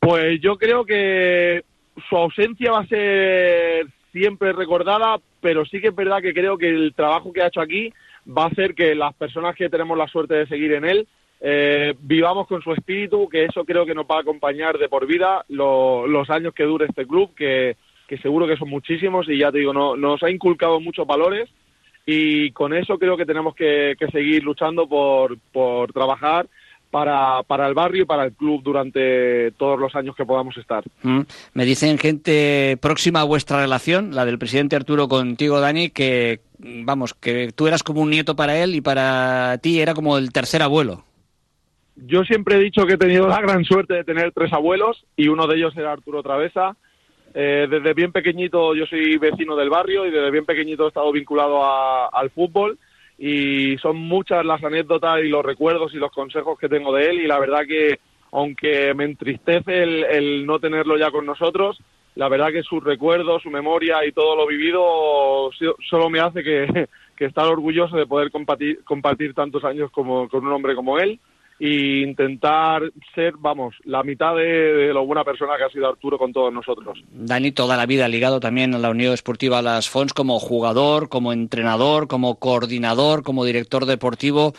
Pues 0.00 0.40
yo 0.40 0.56
creo 0.56 0.84
que 0.84 1.62
su 2.08 2.16
ausencia 2.16 2.72
va 2.72 2.80
a 2.80 2.86
ser 2.86 3.86
siempre 4.12 4.52
recordada, 4.52 5.18
pero 5.40 5.64
sí 5.64 5.80
que 5.80 5.88
es 5.88 5.94
verdad 5.94 6.20
que 6.22 6.34
creo 6.34 6.58
que 6.58 6.68
el 6.68 6.94
trabajo 6.94 7.32
que 7.32 7.42
ha 7.42 7.48
hecho 7.48 7.60
aquí 7.60 7.92
va 8.26 8.44
a 8.44 8.48
hacer 8.48 8.74
que 8.74 8.94
las 8.94 9.14
personas 9.14 9.56
que 9.56 9.68
tenemos 9.68 9.96
la 9.98 10.06
suerte 10.06 10.34
de 10.34 10.46
seguir 10.46 10.72
en 10.74 10.84
él 10.84 11.08
eh, 11.40 11.94
vivamos 12.00 12.46
con 12.46 12.62
su 12.62 12.72
espíritu, 12.72 13.28
que 13.28 13.44
eso 13.46 13.64
creo 13.64 13.84
que 13.84 13.94
nos 13.94 14.04
va 14.06 14.18
a 14.18 14.20
acompañar 14.20 14.78
de 14.78 14.88
por 14.88 15.06
vida 15.06 15.44
lo- 15.48 16.06
los 16.06 16.30
años 16.30 16.54
que 16.54 16.62
dure 16.62 16.86
este 16.86 17.04
club, 17.04 17.34
que, 17.34 17.76
que 18.06 18.18
seguro 18.18 18.46
que 18.46 18.56
son 18.56 18.68
muchísimos 18.70 19.28
y 19.28 19.38
ya 19.38 19.50
te 19.50 19.58
digo, 19.58 19.72
no, 19.72 19.96
nos 19.96 20.22
ha 20.22 20.30
inculcado 20.30 20.78
muchos 20.78 21.04
valores 21.04 21.48
y 22.06 22.52
con 22.52 22.72
eso 22.74 22.96
creo 22.98 23.16
que 23.16 23.26
tenemos 23.26 23.54
que, 23.56 23.96
que 23.98 24.06
seguir 24.08 24.44
luchando 24.44 24.86
por, 24.86 25.36
por 25.52 25.92
trabajar 25.92 26.46
para, 26.92 27.42
para 27.44 27.66
el 27.66 27.72
barrio 27.74 28.02
y 28.02 28.06
para 28.06 28.24
el 28.26 28.32
club 28.34 28.62
durante 28.62 29.50
todos 29.52 29.80
los 29.80 29.96
años 29.96 30.14
que 30.14 30.26
podamos 30.26 30.54
estar. 30.58 30.84
Mm. 31.02 31.22
Me 31.54 31.64
dicen 31.64 31.96
gente 31.98 32.76
próxima 32.80 33.22
a 33.22 33.24
vuestra 33.24 33.60
relación, 33.62 34.14
la 34.14 34.26
del 34.26 34.38
presidente 34.38 34.76
Arturo 34.76 35.08
contigo, 35.08 35.58
Dani, 35.58 35.88
que 35.88 36.40
vamos, 36.58 37.14
que 37.14 37.50
tú 37.56 37.66
eras 37.66 37.82
como 37.82 38.02
un 38.02 38.10
nieto 38.10 38.36
para 38.36 38.58
él 38.62 38.74
y 38.74 38.82
para 38.82 39.56
ti 39.62 39.80
era 39.80 39.94
como 39.94 40.18
el 40.18 40.30
tercer 40.32 40.62
abuelo. 40.62 41.02
Yo 41.96 42.24
siempre 42.24 42.56
he 42.56 42.60
dicho 42.60 42.84
que 42.86 42.94
he 42.94 42.98
tenido 42.98 43.26
la 43.26 43.40
gran 43.40 43.64
suerte 43.64 43.94
de 43.94 44.04
tener 44.04 44.30
tres 44.32 44.52
abuelos 44.52 45.04
y 45.16 45.28
uno 45.28 45.46
de 45.46 45.56
ellos 45.56 45.74
era 45.76 45.92
Arturo 45.92 46.22
Travesa. 46.22 46.76
Eh, 47.34 47.66
desde 47.70 47.94
bien 47.94 48.12
pequeñito 48.12 48.74
yo 48.74 48.84
soy 48.84 49.16
vecino 49.16 49.56
del 49.56 49.70
barrio 49.70 50.04
y 50.06 50.10
desde 50.10 50.30
bien 50.30 50.44
pequeñito 50.44 50.84
he 50.84 50.88
estado 50.88 51.10
vinculado 51.12 51.64
a- 51.64 52.08
al 52.08 52.28
fútbol 52.28 52.78
y 53.24 53.78
son 53.78 53.98
muchas 53.98 54.44
las 54.44 54.64
anécdotas 54.64 55.20
y 55.22 55.28
los 55.28 55.44
recuerdos 55.44 55.94
y 55.94 55.98
los 55.98 56.10
consejos 56.10 56.58
que 56.58 56.68
tengo 56.68 56.92
de 56.92 57.08
él 57.08 57.20
y 57.20 57.28
la 57.28 57.38
verdad 57.38 57.64
que 57.68 58.00
aunque 58.32 58.92
me 58.94 59.04
entristece 59.04 59.84
el, 59.84 60.44
no 60.44 60.58
tenerlo 60.58 60.98
ya 60.98 61.12
con 61.12 61.24
nosotros, 61.24 61.78
la 62.16 62.28
verdad 62.28 62.50
que 62.50 62.64
sus 62.64 62.82
recuerdos, 62.82 63.42
su 63.42 63.50
memoria 63.50 64.04
y 64.04 64.10
todo 64.10 64.34
lo 64.34 64.44
vivido 64.48 65.52
so- 65.56 65.76
solo 65.88 66.10
me 66.10 66.18
hace 66.18 66.42
que, 66.42 66.88
que 67.16 67.26
estar 67.26 67.46
orgulloso 67.46 67.96
de 67.96 68.06
poder 68.06 68.32
compartir, 68.32 68.82
compartir 68.82 69.34
tantos 69.34 69.62
años 69.62 69.92
como, 69.92 70.28
con 70.28 70.44
un 70.44 70.52
hombre 70.52 70.74
como 70.74 70.98
él 70.98 71.20
e 71.64 72.02
intentar 72.02 72.82
ser, 73.14 73.34
vamos, 73.38 73.76
la 73.84 74.02
mitad 74.02 74.34
de, 74.34 74.42
de 74.42 74.92
lo 74.92 75.06
buena 75.06 75.22
persona 75.22 75.52
que 75.56 75.62
ha 75.62 75.70
sido 75.70 75.88
Arturo 75.88 76.18
con 76.18 76.32
todos 76.32 76.52
nosotros. 76.52 76.98
Dani 77.12 77.52
toda 77.52 77.76
la 77.76 77.86
vida 77.86 78.08
ligado 78.08 78.40
también 78.40 78.74
a 78.74 78.78
la 78.78 78.90
Unión 78.90 79.14
Esportiva 79.14 79.62
Las 79.62 79.88
Fons 79.88 80.12
como 80.12 80.40
jugador, 80.40 81.08
como 81.08 81.32
entrenador, 81.32 82.08
como 82.08 82.40
coordinador, 82.40 83.22
como 83.22 83.44
director 83.44 83.86
deportivo. 83.86 84.54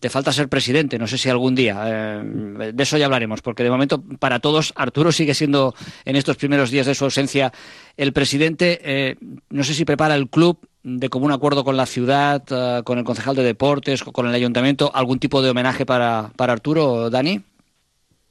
Te 0.00 0.08
falta 0.08 0.32
ser 0.32 0.48
presidente, 0.48 0.98
no 0.98 1.06
sé 1.06 1.18
si 1.18 1.28
algún 1.28 1.54
día. 1.54 1.76
eh, 1.86 2.72
de 2.72 2.82
eso 2.82 2.98
ya 2.98 3.06
hablaremos, 3.06 3.42
porque 3.42 3.62
de 3.62 3.70
momento 3.70 4.02
para 4.18 4.40
todos 4.40 4.72
Arturo 4.76 5.12
sigue 5.12 5.34
siendo 5.34 5.74
en 6.04 6.16
estos 6.16 6.36
primeros 6.36 6.70
días 6.70 6.86
de 6.86 6.94
su 6.94 7.04
ausencia 7.04 7.52
el 7.96 8.12
presidente. 8.12 8.80
eh, 8.82 9.16
no 9.50 9.62
sé 9.62 9.74
si 9.74 9.84
prepara 9.84 10.14
el 10.16 10.28
club 10.28 10.58
de 10.82 11.08
común 11.08 11.32
acuerdo 11.32 11.64
con 11.64 11.76
la 11.76 11.86
ciudad, 11.86 12.42
eh, 12.50 12.82
con 12.84 12.98
el 12.98 13.04
concejal 13.04 13.36
de 13.36 13.42
deportes, 13.42 14.02
con 14.02 14.26
el 14.26 14.34
ayuntamiento, 14.34 14.90
algún 14.94 15.18
tipo 15.18 15.42
de 15.42 15.50
homenaje 15.50 15.86
para, 15.86 16.30
para 16.36 16.52
Arturo, 16.54 17.10
Dani. 17.10 17.40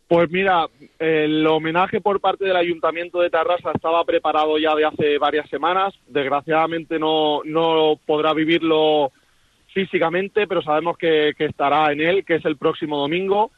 Pues 0.07 0.31
mira, 0.31 0.67
el 0.99 1.45
homenaje 1.45 1.99
por 1.99 2.21
parte 2.21 2.45
del 2.45 2.55
Ayuntamiento 2.55 3.19
de 3.19 3.29
Tarrasa 3.29 3.71
estaba 3.75 4.05
preparado 4.05 4.57
ya 4.57 4.73
de 4.73 4.85
hace 4.85 5.17
varias 5.17 5.49
semanas. 5.49 5.93
Desgraciadamente 6.07 6.97
no, 6.97 7.41
no 7.43 7.99
podrá 8.05 8.33
vivirlo 8.33 9.11
físicamente, 9.77 10.48
pero 10.48 10.63
sabemos 10.63 10.98
que, 10.98 11.36
estará 11.38 11.91
en 11.91 12.01
él, 12.01 12.25
que 12.25 12.36
es 12.38 12.46
el 12.46 12.57
próximo 12.57 12.98
domingo. 12.98 13.51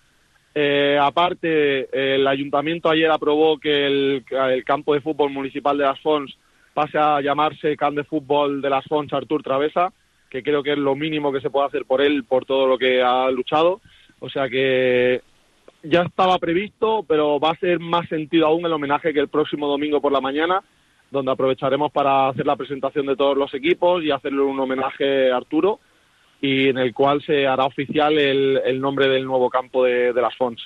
Eh, 0.53 0.99
aparte, 1.01 1.87
el 1.93 2.27
Ayuntamiento 2.27 2.89
ayer 2.89 3.09
aprobó 3.09 3.57
que 3.57 3.87
el, 3.87 4.25
que 4.27 4.35
el 4.35 4.65
campo 4.65 4.93
de 4.93 4.99
fútbol 4.99 5.31
municipal 5.31 5.77
de 5.77 5.85
Las 5.85 6.01
Fons 6.01 6.37
pase 6.73 6.97
a 6.97 7.21
llamarse 7.21 7.77
Camp 7.77 7.95
de 7.95 8.03
Fútbol 8.03 8.61
de 8.61 8.69
Las 8.69 8.83
Fons 8.83 9.13
Artur 9.13 9.41
Travesa, 9.41 9.93
que 10.29 10.43
creo 10.43 10.61
que 10.61 10.73
es 10.73 10.77
lo 10.77 10.93
mínimo 10.93 11.31
que 11.31 11.39
se 11.39 11.49
puede 11.49 11.67
hacer 11.67 11.85
por 11.85 12.01
él, 12.01 12.25
por 12.25 12.43
todo 12.43 12.67
lo 12.67 12.77
que 12.77 13.01
ha 13.01 13.31
luchado. 13.31 13.79
O 14.19 14.29
sea 14.29 14.49
que 14.49 15.21
ya 15.83 16.01
estaba 16.01 16.37
previsto, 16.37 17.05
pero 17.07 17.39
va 17.39 17.51
a 17.51 17.59
ser 17.59 17.79
más 17.79 18.09
sentido 18.09 18.45
aún 18.45 18.65
el 18.65 18.73
homenaje 18.73 19.13
que 19.13 19.21
el 19.21 19.29
próximo 19.29 19.69
domingo 19.69 20.01
por 20.01 20.11
la 20.11 20.19
mañana, 20.19 20.61
donde 21.11 21.31
aprovecharemos 21.31 21.93
para 21.93 22.27
hacer 22.27 22.45
la 22.45 22.57
presentación 22.57 23.05
de 23.05 23.15
todos 23.15 23.37
los 23.37 23.53
equipos 23.53 24.03
y 24.03 24.11
hacerle 24.11 24.41
un 24.41 24.59
homenaje 24.59 25.31
a 25.31 25.37
Arturo, 25.37 25.79
y 26.41 26.69
en 26.69 26.77
el 26.77 26.93
cual 26.93 27.21
se 27.25 27.47
hará 27.47 27.65
oficial 27.65 28.17
el, 28.17 28.61
el 28.63 28.79
nombre 28.79 29.07
del 29.07 29.25
nuevo 29.25 29.49
campo 29.49 29.83
de, 29.83 30.13
de 30.13 30.21
las 30.21 30.35
Fons. 30.35 30.61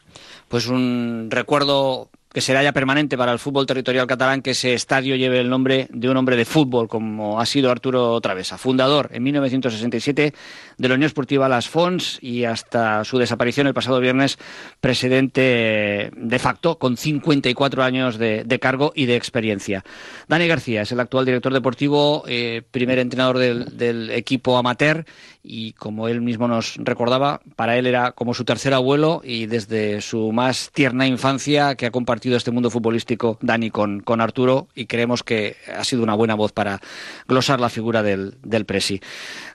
pues 0.47 0.67
un 0.67 1.29
recuerdo 1.31 2.09
que 2.33 2.41
será 2.41 2.63
ya 2.63 2.73
permanente 2.73 3.17
para 3.17 3.31
el 3.31 3.39
fútbol 3.39 3.67
territorial 3.67 4.07
catalán 4.07 4.41
que 4.41 4.51
ese 4.51 4.73
estadio 4.73 5.15
lleve 5.15 5.39
el 5.39 5.49
nombre 5.49 5.87
de 5.91 6.09
un 6.09 6.17
hombre 6.17 6.35
de 6.35 6.45
fútbol 6.45 6.87
como 6.87 7.39
ha 7.39 7.45
sido 7.45 7.69
Arturo 7.69 8.19
Travesa, 8.21 8.57
fundador 8.57 9.09
en 9.13 9.21
1967 9.23 10.33
de 10.77 10.87
la 10.87 10.95
Unión 10.95 11.07
Esportiva 11.07 11.47
Las 11.47 11.69
Fons 11.69 12.17
y 12.21 12.45
hasta 12.45 13.05
su 13.05 13.19
desaparición 13.19 13.67
el 13.67 13.75
pasado 13.75 13.99
viernes 13.99 14.39
presidente 14.81 16.11
de 16.15 16.39
facto 16.39 16.79
con 16.79 16.97
54 16.97 17.83
años 17.83 18.17
de, 18.17 18.59
cargo 18.59 18.93
y 18.95 19.05
de 19.05 19.15
experiencia. 19.15 19.83
Dani 20.27 20.47
García 20.47 20.81
es 20.81 20.91
el 20.91 20.99
actual 20.99 21.25
director 21.25 21.53
deportivo, 21.53 22.23
eh, 22.27 22.63
primer 22.71 22.97
entrenador 22.97 23.37
del 23.37 24.09
equipo 24.09 24.57
amateur 24.57 25.05
y 25.43 25.73
como 25.73 26.07
él 26.07 26.21
mismo 26.21 26.47
nos 26.47 26.77
recordaba, 26.77 27.41
para 27.55 27.77
él 27.77 27.85
era 27.85 28.13
como 28.13 28.33
su 28.33 28.45
tercer 28.45 28.73
abuelo 28.73 29.21
y 29.23 29.45
desde 29.45 30.01
su 30.01 30.31
más 30.31 30.71
tierna 30.73 31.05
infancia 31.05 31.75
que 31.75 31.85
ha 31.85 31.91
compartido 31.91 32.22
este 32.31 32.51
mundo 32.51 32.69
futbolístico 32.69 33.37
Dani 33.41 33.69
con, 33.69 33.99
con 33.99 34.21
Arturo 34.21 34.67
y 34.73 34.85
creemos 34.85 35.23
que 35.23 35.57
ha 35.75 35.83
sido 35.83 36.03
una 36.03 36.15
buena 36.15 36.35
voz 36.35 36.51
para 36.51 36.79
glosar 37.27 37.59
la 37.59 37.69
figura 37.69 38.03
del, 38.03 38.35
del 38.43 38.65
Presi. 38.65 39.01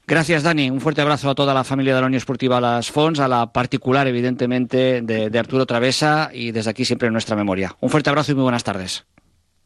Gracias 0.07 0.43
Dani, 0.43 0.71
un 0.71 0.81
fuerte 0.81 1.01
abrazo 1.01 1.31
a 1.31 1.35
toda 1.35 1.55
la 1.55 1.65
familia 1.65 1.95
de 1.95 2.01
la 2.01 2.07
Unión 2.07 2.19
Esportiva 2.19 2.61
Las 2.61 2.91
Fons, 2.91 3.21
a 3.21 3.29
la 3.29 3.53
particular 3.53 4.07
evidentemente 4.07 5.01
de, 5.03 5.31
de 5.31 5.39
Arturo 5.39 5.67
Travesa 5.67 6.31
y 6.33 6.53
desde 6.53 6.71
aquí 6.71 6.85
siempre 6.85 7.07
en 7.07 7.13
nuestra 7.13 7.37
memoria. 7.37 7.77
Un 7.81 7.91
fuerte 7.91 8.11
abrazo 8.11 8.33
y 8.33 8.35
muy 8.35 8.45
buenas 8.45 8.65
tardes. 8.65 9.07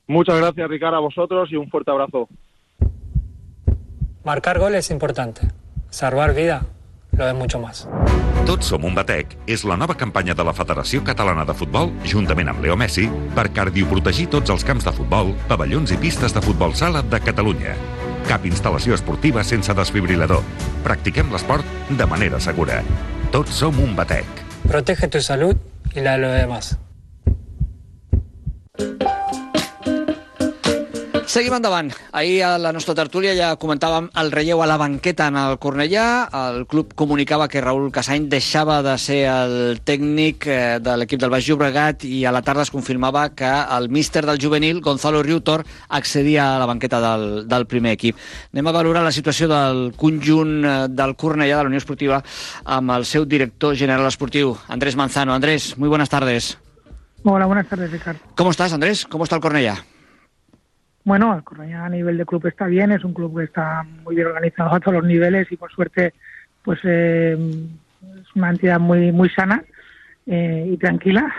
Muchas 0.06 0.38
gracias, 0.38 0.68
Ricardo, 0.68 0.96
a 0.96 1.00
vosotros 1.00 1.50
y 1.50 1.56
un 1.56 1.68
fuerte 1.70 1.90
abrazo. 1.90 2.28
Marcar 4.24 4.58
gol 4.58 4.74
es 4.74 4.90
importante. 4.90 5.42
Salvar 5.90 6.34
vida 6.34 6.66
lo 7.16 7.28
es 7.28 7.34
mucho 7.34 7.58
más. 7.58 7.88
Tots 8.42 8.72
som 8.72 8.82
un 8.82 8.94
batec 8.94 9.36
és 9.46 9.62
la 9.62 9.76
nova 9.78 9.94
campanya 9.94 10.34
de 10.34 10.42
la 10.42 10.52
Federació 10.56 11.04
Catalana 11.06 11.44
de 11.46 11.54
Futbol, 11.54 11.92
juntament 12.10 12.50
amb 12.50 12.64
Leo 12.64 12.74
Messi, 12.74 13.04
per 13.36 13.44
cardioprotegir 13.54 14.26
tots 14.34 14.50
els 14.50 14.66
camps 14.66 14.88
de 14.88 14.92
futbol, 14.96 15.30
pavellons 15.46 15.94
i 15.94 15.98
pistes 16.02 16.34
de 16.34 16.42
futbol 16.42 16.74
sala 16.74 17.04
de 17.06 17.22
Catalunya. 17.22 17.76
Cap 18.26 18.42
instal·lació 18.50 18.98
esportiva 18.98 19.46
sense 19.46 19.70
desfibrilador. 19.78 20.42
Practiquem 20.82 21.30
l'esport 21.30 21.86
de 21.88 22.10
manera 22.10 22.42
segura. 22.42 22.82
Tots 23.30 23.62
som 23.62 23.78
un 23.78 23.94
batec. 23.94 24.26
Protege 24.66 25.06
tu 25.06 25.22
salud 25.22 25.54
y 25.94 26.00
la 26.00 26.18
de 26.18 26.18
los 26.18 26.34
demás. 26.34 26.78
Seguim 31.26 31.54
endavant. 31.54 31.92
Ahir 32.12 32.42
a 32.44 32.58
la 32.58 32.72
nostra 32.74 32.94
tertúlia 32.98 33.32
ja 33.38 33.52
comentàvem 33.60 34.08
el 34.18 34.30
relleu 34.34 34.60
a 34.62 34.66
la 34.66 34.76
banqueta 34.76 35.28
en 35.30 35.36
el 35.38 35.54
Cornellà. 35.62 36.26
El 36.34 36.66
club 36.66 36.92
comunicava 36.98 37.46
que 37.48 37.62
Raül 37.62 37.92
Casany 37.94 38.26
deixava 38.32 38.80
de 38.82 38.96
ser 38.98 39.20
el 39.30 39.80
tècnic 39.86 40.48
eh, 40.50 40.78
de 40.82 40.96
l'equip 40.98 41.20
del 41.22 41.30
Baix 41.32 41.46
Llobregat 41.46 42.04
i 42.08 42.24
a 42.26 42.32
la 42.34 42.42
tarda 42.42 42.66
es 42.66 42.72
confirmava 42.74 43.28
que 43.38 43.48
el 43.48 43.88
míster 43.88 44.24
del 44.26 44.40
juvenil, 44.42 44.80
Gonzalo 44.82 45.22
Riutor, 45.22 45.64
accedia 45.88 46.56
a 46.56 46.58
la 46.58 46.66
banqueta 46.66 47.00
del, 47.00 47.46
del 47.48 47.66
primer 47.70 47.94
equip. 47.96 48.18
Anem 48.52 48.68
a 48.68 48.74
valorar 48.74 49.04
la 49.06 49.14
situació 49.14 49.48
del 49.52 49.92
conjunt 49.96 50.58
eh, 50.64 50.74
del 50.90 51.16
Cornellà, 51.16 51.60
de 51.60 51.62
la 51.62 51.72
Unió 51.72 51.80
Esportiva, 51.80 52.20
amb 52.64 52.96
el 52.98 53.06
seu 53.06 53.24
director 53.24 53.78
general 53.78 54.10
esportiu, 54.10 54.56
Andrés 54.68 54.98
Manzano. 54.98 55.34
Andrés, 55.34 55.78
muy 55.78 55.88
buenas 55.88 56.10
tardes. 56.10 56.58
Hola, 57.22 57.46
buenas 57.46 57.68
tardes, 57.68 57.90
Ricardo. 57.92 58.20
¿Cómo 58.34 58.50
estás, 58.50 58.72
Andrés? 58.72 59.06
¿Cómo 59.06 59.24
está 59.24 59.36
el 59.36 59.42
Cornellà? 59.42 59.91
Bueno, 61.04 61.34
el 61.34 61.42
Cornellá 61.42 61.84
a 61.84 61.88
nivel 61.88 62.16
de 62.16 62.26
club 62.26 62.46
está 62.46 62.66
bien, 62.66 62.92
es 62.92 63.04
un 63.04 63.12
club 63.12 63.36
que 63.36 63.44
está 63.44 63.84
muy 64.04 64.14
bien 64.14 64.28
organizado 64.28 64.72
a 64.72 64.80
todos 64.80 64.98
los 64.98 65.04
niveles 65.04 65.50
y 65.50 65.56
por 65.56 65.72
suerte 65.72 66.14
pues 66.62 66.78
eh, 66.84 67.36
es 68.20 68.36
una 68.36 68.50
entidad 68.50 68.78
muy 68.78 69.10
muy 69.10 69.28
sana 69.30 69.64
eh, 70.26 70.68
y 70.70 70.76
tranquila. 70.76 71.32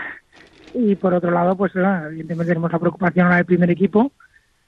Y 0.74 0.96
por 0.96 1.14
otro 1.14 1.30
lado, 1.30 1.56
pues 1.56 1.72
evidentemente 1.76 2.46
tenemos 2.46 2.72
la 2.72 2.78
preocupación 2.78 3.26
ahora 3.26 3.36
del 3.36 3.46
primer 3.46 3.70
equipo 3.70 4.12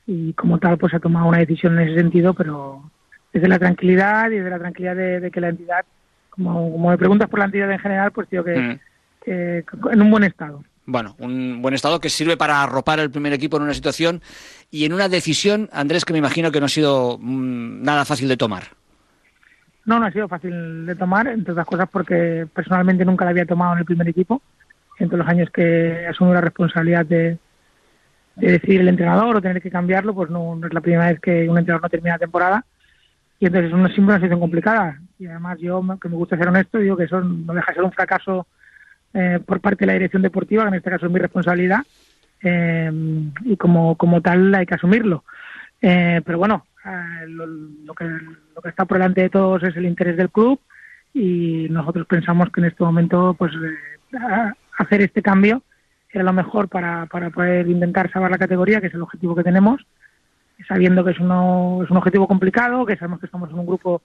y 0.07 0.33
como 0.35 0.59
tal 0.59 0.79
pues 0.79 0.95
ha 0.95 1.01
tomado 1.01 1.27
una 1.27 1.39
decisión 1.39 1.79
en 1.79 1.89
ese 1.89 2.01
sentido, 2.01 2.33
pero 2.33 2.91
desde 3.33 3.49
la 3.49 3.59
tranquilidad 3.59 4.31
y 4.31 4.37
desde 4.37 4.51
la 4.51 4.59
tranquilidad 4.61 4.97
de, 4.97 5.31
que 5.33 5.41
la 5.41 5.49
entidad, 5.49 5.85
como, 6.31 6.71
como 6.71 6.91
me 6.91 6.97
preguntas 6.97 7.29
por 7.29 7.41
la 7.41 7.47
entidad 7.47 7.71
en 7.73 7.81
general, 7.81 8.13
pues 8.13 8.31
digo 8.31 8.45
que, 8.45 8.57
mm. 8.57 8.79
que 9.25 9.65
en 9.93 10.01
un 10.01 10.11
buen 10.11 10.23
estado 10.23 10.63
bueno, 10.87 11.17
un 11.19 11.61
buen 11.61 11.75
estado 11.75 12.01
que 12.01 12.09
sirve 12.09 12.37
para 12.37 12.63
arropar 12.63 13.01
el 13.01 13.11
primer 13.11 13.33
equipo 13.33 13.57
en 13.57 13.65
una 13.65 13.75
situación 13.75 14.23
y 14.71 14.85
en 14.85 14.93
una 14.93 15.09
decisión, 15.09 15.69
Andrés, 15.73 16.05
que 16.05 16.13
me 16.13 16.21
imagino 16.21 16.53
que 16.53 16.61
no 16.61 16.67
ha 16.67 16.71
sido 16.71 17.19
mm, 17.21 17.83
nada 17.83 18.05
fácil 18.05 18.29
de 18.29 18.37
tomar. 18.37 18.65
No, 19.85 19.99
no 19.99 20.07
ha 20.07 20.13
sido 20.13 20.29
fácil 20.29 20.87
de 20.87 20.95
tomar, 20.95 21.27
entre 21.29 21.53
otras 21.53 21.67
cosas 21.67 21.89
porque 21.91 22.47
personalmente 22.53 23.05
nunca 23.05 23.25
la 23.25 23.33
había 23.33 23.47
tomado 23.47 23.73
en 23.75 23.81
el 23.81 23.85
primer 23.85 24.09
equipo, 24.09 24.43
entre 24.99 25.19
los 25.19 25.27
años 25.29 25.51
que 25.51 26.07
asumido 26.09 26.35
la 26.35 26.41
responsabilidad 26.41 27.05
de, 27.05 27.39
decidir 28.37 28.83
el 28.83 28.89
entrenador 28.89 29.37
o 29.37 29.43
tener 29.43 29.63
que 29.63 29.71
cambiarlo, 29.71 30.15
pues 30.15 30.31
no, 30.31 30.61
es 30.65 30.73
la 30.73 30.81
primera 30.81 31.07
vez 31.07 31.21
que 31.21 31.49
un 31.49 31.59
entrenador 31.59 31.83
no 31.83 31.89
termina 31.89 32.15
la 32.15 32.21
temporada. 32.21 32.65
Y 33.39 33.47
entonces 33.47 33.69
es 33.71 33.75
una, 33.75 33.89
siempre 33.89 34.05
una 34.05 34.17
situación 34.17 34.41
complicada. 34.41 35.01
Y 35.19 35.27
además 35.27 35.59
yo, 35.59 35.83
que 36.01 36.09
me 36.09 36.17
gusta 36.17 36.37
ser 36.37 36.49
honesto, 36.49 36.79
digo 36.79 36.97
que 36.97 37.05
eso 37.05 37.21
no 37.21 37.55
deja 37.55 37.71
de 37.71 37.75
ser 37.75 37.85
un 37.85 37.93
fracaso 37.93 38.47
eh, 39.15 39.41
por 39.45 39.61
parte 39.61 39.81
de 39.81 39.87
la 39.87 39.93
dirección 39.95 40.23
deportiva, 40.23 40.63
que 40.65 40.69
en 40.69 40.75
este 40.75 40.91
caso 40.91 41.07
es 41.07 41.13
mi 41.13 41.19
responsabilidad, 41.19 41.81
eh, 42.43 42.91
y 43.45 43.57
como, 43.57 43.97
como 43.97 44.21
tal 44.21 44.55
hay 44.55 44.67
que 44.67 44.75
asumirlo. 44.75 45.25
Eh, 45.81 46.21
pero 46.25 46.39
bueno, 46.39 46.67
lo, 47.27 47.95
que, 47.95 48.05
lo 48.05 48.63
que 48.63 48.69
está 48.69 48.85
por 48.85 48.99
delante 48.99 49.23
de 49.23 49.31
todos 49.31 49.63
es 49.63 49.77
el 49.77 49.87
interés 49.87 50.17
del 50.17 50.31
club 50.31 50.61
y 51.13 51.67
nosotros 51.71 52.07
pensamos 52.07 52.51
que 52.51 52.61
en 52.61 52.67
este 52.67 52.85
momento 52.85 53.35
pues 53.35 53.53
hacer 54.79 55.03
este 55.03 55.21
cambio 55.21 55.63
era 56.11 56.23
lo 56.23 56.33
mejor 56.33 56.69
para, 56.69 57.07
para 57.07 57.31
poder 57.31 57.69
intentar 57.69 58.11
salvar 58.11 58.31
la 58.31 58.39
categoría, 58.39 58.81
que 58.81 58.87
es 58.87 58.95
el 58.95 59.03
objetivo 59.03 59.35
que 59.35 59.43
tenemos, 59.43 59.85
sabiendo 60.69 61.05
que 61.05 61.11
es, 61.11 61.19
uno, 61.19 61.81
es 61.83 61.91
un 61.91 61.97
objetivo 61.97 62.27
complicado, 62.27 62.87
que 62.87 62.97
sabemos 62.97 63.21
que 63.21 63.27
estamos 63.27 63.51
en 63.51 63.59
un 63.59 63.67
grupo 63.67 64.03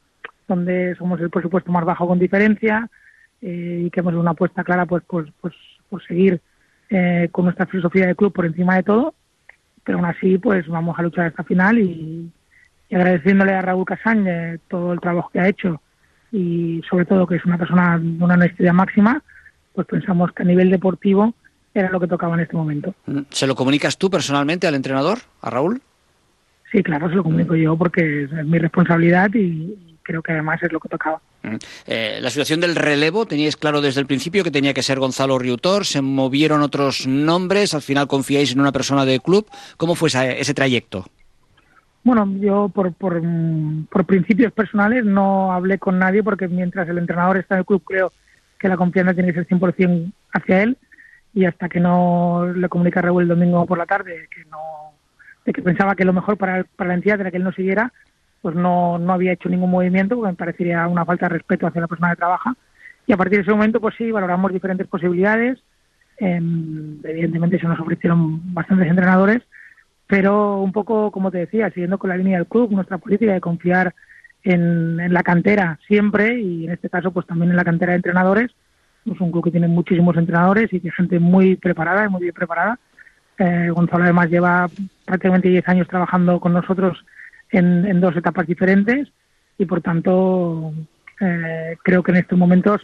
donde 0.47 0.95
somos 0.95 1.19
el 1.21 1.29
presupuesto 1.29 1.71
más 1.71 1.85
bajo 1.85 2.07
con 2.07 2.19
diferencia, 2.19 2.89
eh, 3.41 3.83
y 3.85 3.89
que 3.89 3.99
hemos 3.99 4.13
una 4.13 4.31
apuesta 4.31 4.63
clara 4.63 4.85
pues, 4.85 5.03
pues, 5.07 5.27
pues 5.39 5.53
por 5.89 6.03
seguir 6.05 6.41
eh, 6.89 7.29
con 7.31 7.45
nuestra 7.45 7.65
filosofía 7.65 8.07
de 8.07 8.15
club 8.15 8.33
por 8.33 8.45
encima 8.45 8.75
de 8.75 8.83
todo, 8.83 9.13
pero 9.83 9.97
aún 9.97 10.07
así 10.07 10.37
pues 10.37 10.67
vamos 10.67 10.97
a 10.97 11.01
luchar 11.01 11.27
hasta 11.27 11.43
final 11.43 11.79
y, 11.79 12.31
agradeciéndole 12.91 13.53
a 13.53 13.61
Raúl 13.61 13.85
Casán 13.85 14.27
eh, 14.27 14.59
todo 14.67 14.91
el 14.91 14.99
trabajo 14.99 15.29
que 15.31 15.39
ha 15.39 15.47
hecho 15.47 15.81
y 16.29 16.81
sobre 16.89 17.05
todo 17.05 17.25
que 17.25 17.37
es 17.37 17.45
una 17.45 17.57
persona 17.57 17.97
de 17.97 18.23
una 18.23 18.33
honestidad 18.33 18.73
máxima, 18.73 19.23
pues 19.73 19.87
pensamos 19.87 20.31
que 20.33 20.43
a 20.43 20.45
nivel 20.45 20.69
deportivo 20.69 21.33
era 21.73 21.89
lo 21.89 21.99
que 21.99 22.07
tocaba 22.07 22.35
en 22.35 22.41
este 22.41 22.57
momento. 22.57 22.93
¿Se 23.29 23.47
lo 23.47 23.55
comunicas 23.55 23.97
tú 23.97 24.09
personalmente 24.09 24.67
al 24.67 24.75
entrenador, 24.75 25.19
a 25.41 25.49
Raúl? 25.49 25.81
Sí, 26.71 26.83
claro, 26.83 27.09
se 27.09 27.15
lo 27.15 27.23
comunico 27.23 27.55
yo 27.55 27.75
porque 27.77 28.23
es 28.23 28.31
mi 28.45 28.57
responsabilidad 28.57 29.29
y, 29.33 29.97
creo 30.03 30.23
que 30.23 30.31
además 30.31 30.61
es 30.63 30.71
lo 30.71 30.79
que 30.79 30.89
tocaba. 30.89 31.21
Mm. 31.43 31.55
Eh, 31.87 32.19
la 32.21 32.29
situación 32.29 32.59
del 32.59 32.75
relevo, 32.75 33.25
teníais 33.25 33.57
claro 33.57 33.81
desde 33.81 33.99
el 33.99 34.07
principio 34.07 34.43
que 34.43 34.51
tenía 34.51 34.73
que 34.73 34.83
ser 34.83 34.99
Gonzalo 34.99 35.39
Riutor, 35.39 35.85
se 35.85 36.01
movieron 36.01 36.61
otros 36.61 37.07
nombres, 37.07 37.73
al 37.73 37.81
final 37.81 38.07
confiáis 38.07 38.53
en 38.53 38.59
una 38.59 38.71
persona 38.71 39.05
del 39.05 39.21
club. 39.21 39.47
¿Cómo 39.77 39.95
fue 39.95 40.09
ese 40.09 40.53
trayecto? 40.53 41.05
Bueno, 42.03 42.27
yo 42.39 42.69
por, 42.69 42.93
por, 42.93 43.21
por, 43.89 44.05
principios 44.05 44.51
personales 44.51 45.05
no 45.05 45.53
hablé 45.53 45.77
con 45.77 45.99
nadie 45.99 46.23
porque 46.23 46.47
mientras 46.47 46.89
el 46.89 46.97
entrenador 46.97 47.37
está 47.37 47.55
en 47.55 47.59
el 47.59 47.65
club 47.65 47.83
creo 47.85 48.11
que 48.57 48.67
la 48.67 48.77
confianza 48.77 49.13
tiene 49.13 49.31
que 49.31 49.43
ser 49.43 49.47
100% 49.47 50.11
hacia 50.33 50.63
él 50.63 50.77
y 51.33 51.45
hasta 51.45 51.69
que 51.69 51.79
no 51.79 52.51
le 52.55 52.69
comunica 52.69 52.99
a 52.99 53.03
Raúl 53.03 53.23
el 53.23 53.29
domingo 53.29 53.65
por 53.67 53.77
la 53.77 53.85
tarde 53.85 54.27
que 54.33 54.43
no 54.45 54.57
de 55.45 55.53
que 55.53 55.61
pensaba 55.61 55.95
que 55.95 56.05
lo 56.05 56.13
mejor 56.13 56.37
para, 56.37 56.63
para 56.63 56.89
la 56.89 56.93
entidad 56.95 57.21
era 57.21 57.31
que 57.31 57.37
él 57.37 57.43
no 57.43 57.51
siguiera, 57.51 57.93
pues 58.41 58.55
no, 58.55 58.97
no 58.97 59.13
había 59.13 59.33
hecho 59.33 59.49
ningún 59.49 59.71
movimiento 59.71 60.15
porque 60.15 60.31
me 60.31 60.37
parecería 60.37 60.87
una 60.87 61.05
falta 61.05 61.27
de 61.27 61.35
respeto 61.35 61.67
hacia 61.67 61.81
la 61.81 61.87
persona 61.87 62.11
que 62.11 62.17
trabaja. 62.17 62.55
Y 63.05 63.13
a 63.13 63.17
partir 63.17 63.37
de 63.37 63.43
ese 63.43 63.51
momento, 63.51 63.79
pues 63.79 63.95
sí, 63.97 64.11
valoramos 64.11 64.53
diferentes 64.53 64.87
posibilidades. 64.87 65.59
Em, 66.17 66.99
evidentemente 67.03 67.59
se 67.59 67.67
nos 67.67 67.79
ofrecieron 67.79 68.53
bastantes 68.53 68.87
entrenadores, 68.87 69.41
pero 70.07 70.61
un 70.61 70.71
poco, 70.71 71.11
como 71.11 71.31
te 71.31 71.39
decía, 71.39 71.69
siguiendo 71.69 71.97
con 71.97 72.09
la 72.09 72.17
línea 72.17 72.37
del 72.37 72.47
club, 72.47 72.71
nuestra 72.71 72.97
política 72.97 73.33
de 73.33 73.41
confiar 73.41 73.93
en, 74.43 74.99
en 74.99 75.13
la 75.13 75.23
cantera 75.23 75.79
siempre 75.87 76.39
y 76.39 76.65
en 76.65 76.71
este 76.71 76.89
caso 76.89 77.11
pues 77.11 77.27
también 77.27 77.51
en 77.51 77.57
la 77.57 77.63
cantera 77.63 77.91
de 77.91 77.97
entrenadores. 77.97 78.51
Es 79.05 79.19
un 79.19 79.31
club 79.31 79.43
que 79.43 79.51
tiene 79.51 79.67
muchísimos 79.67 80.15
entrenadores 80.15 80.71
y 80.73 80.79
que 80.79 80.91
gente 80.91 81.19
muy 81.19 81.55
preparada 81.55 82.05
y 82.05 82.09
muy 82.09 82.21
bien 82.21 82.33
preparada. 82.33 82.79
Eh, 83.37 83.69
Gonzalo 83.71 84.03
además 84.03 84.29
lleva 84.29 84.69
prácticamente 85.05 85.49
10 85.49 85.67
años 85.69 85.87
trabajando 85.87 86.39
con 86.39 86.53
nosotros 86.53 87.03
en, 87.51 87.99
dos 87.99 88.15
etapas 88.15 88.47
diferentes 88.47 89.09
y 89.57 89.65
por 89.65 89.81
tanto 89.81 90.73
eh, 91.19 91.77
creo 91.83 92.03
que 92.03 92.11
en 92.11 92.17
estos 92.17 92.37
momentos 92.37 92.81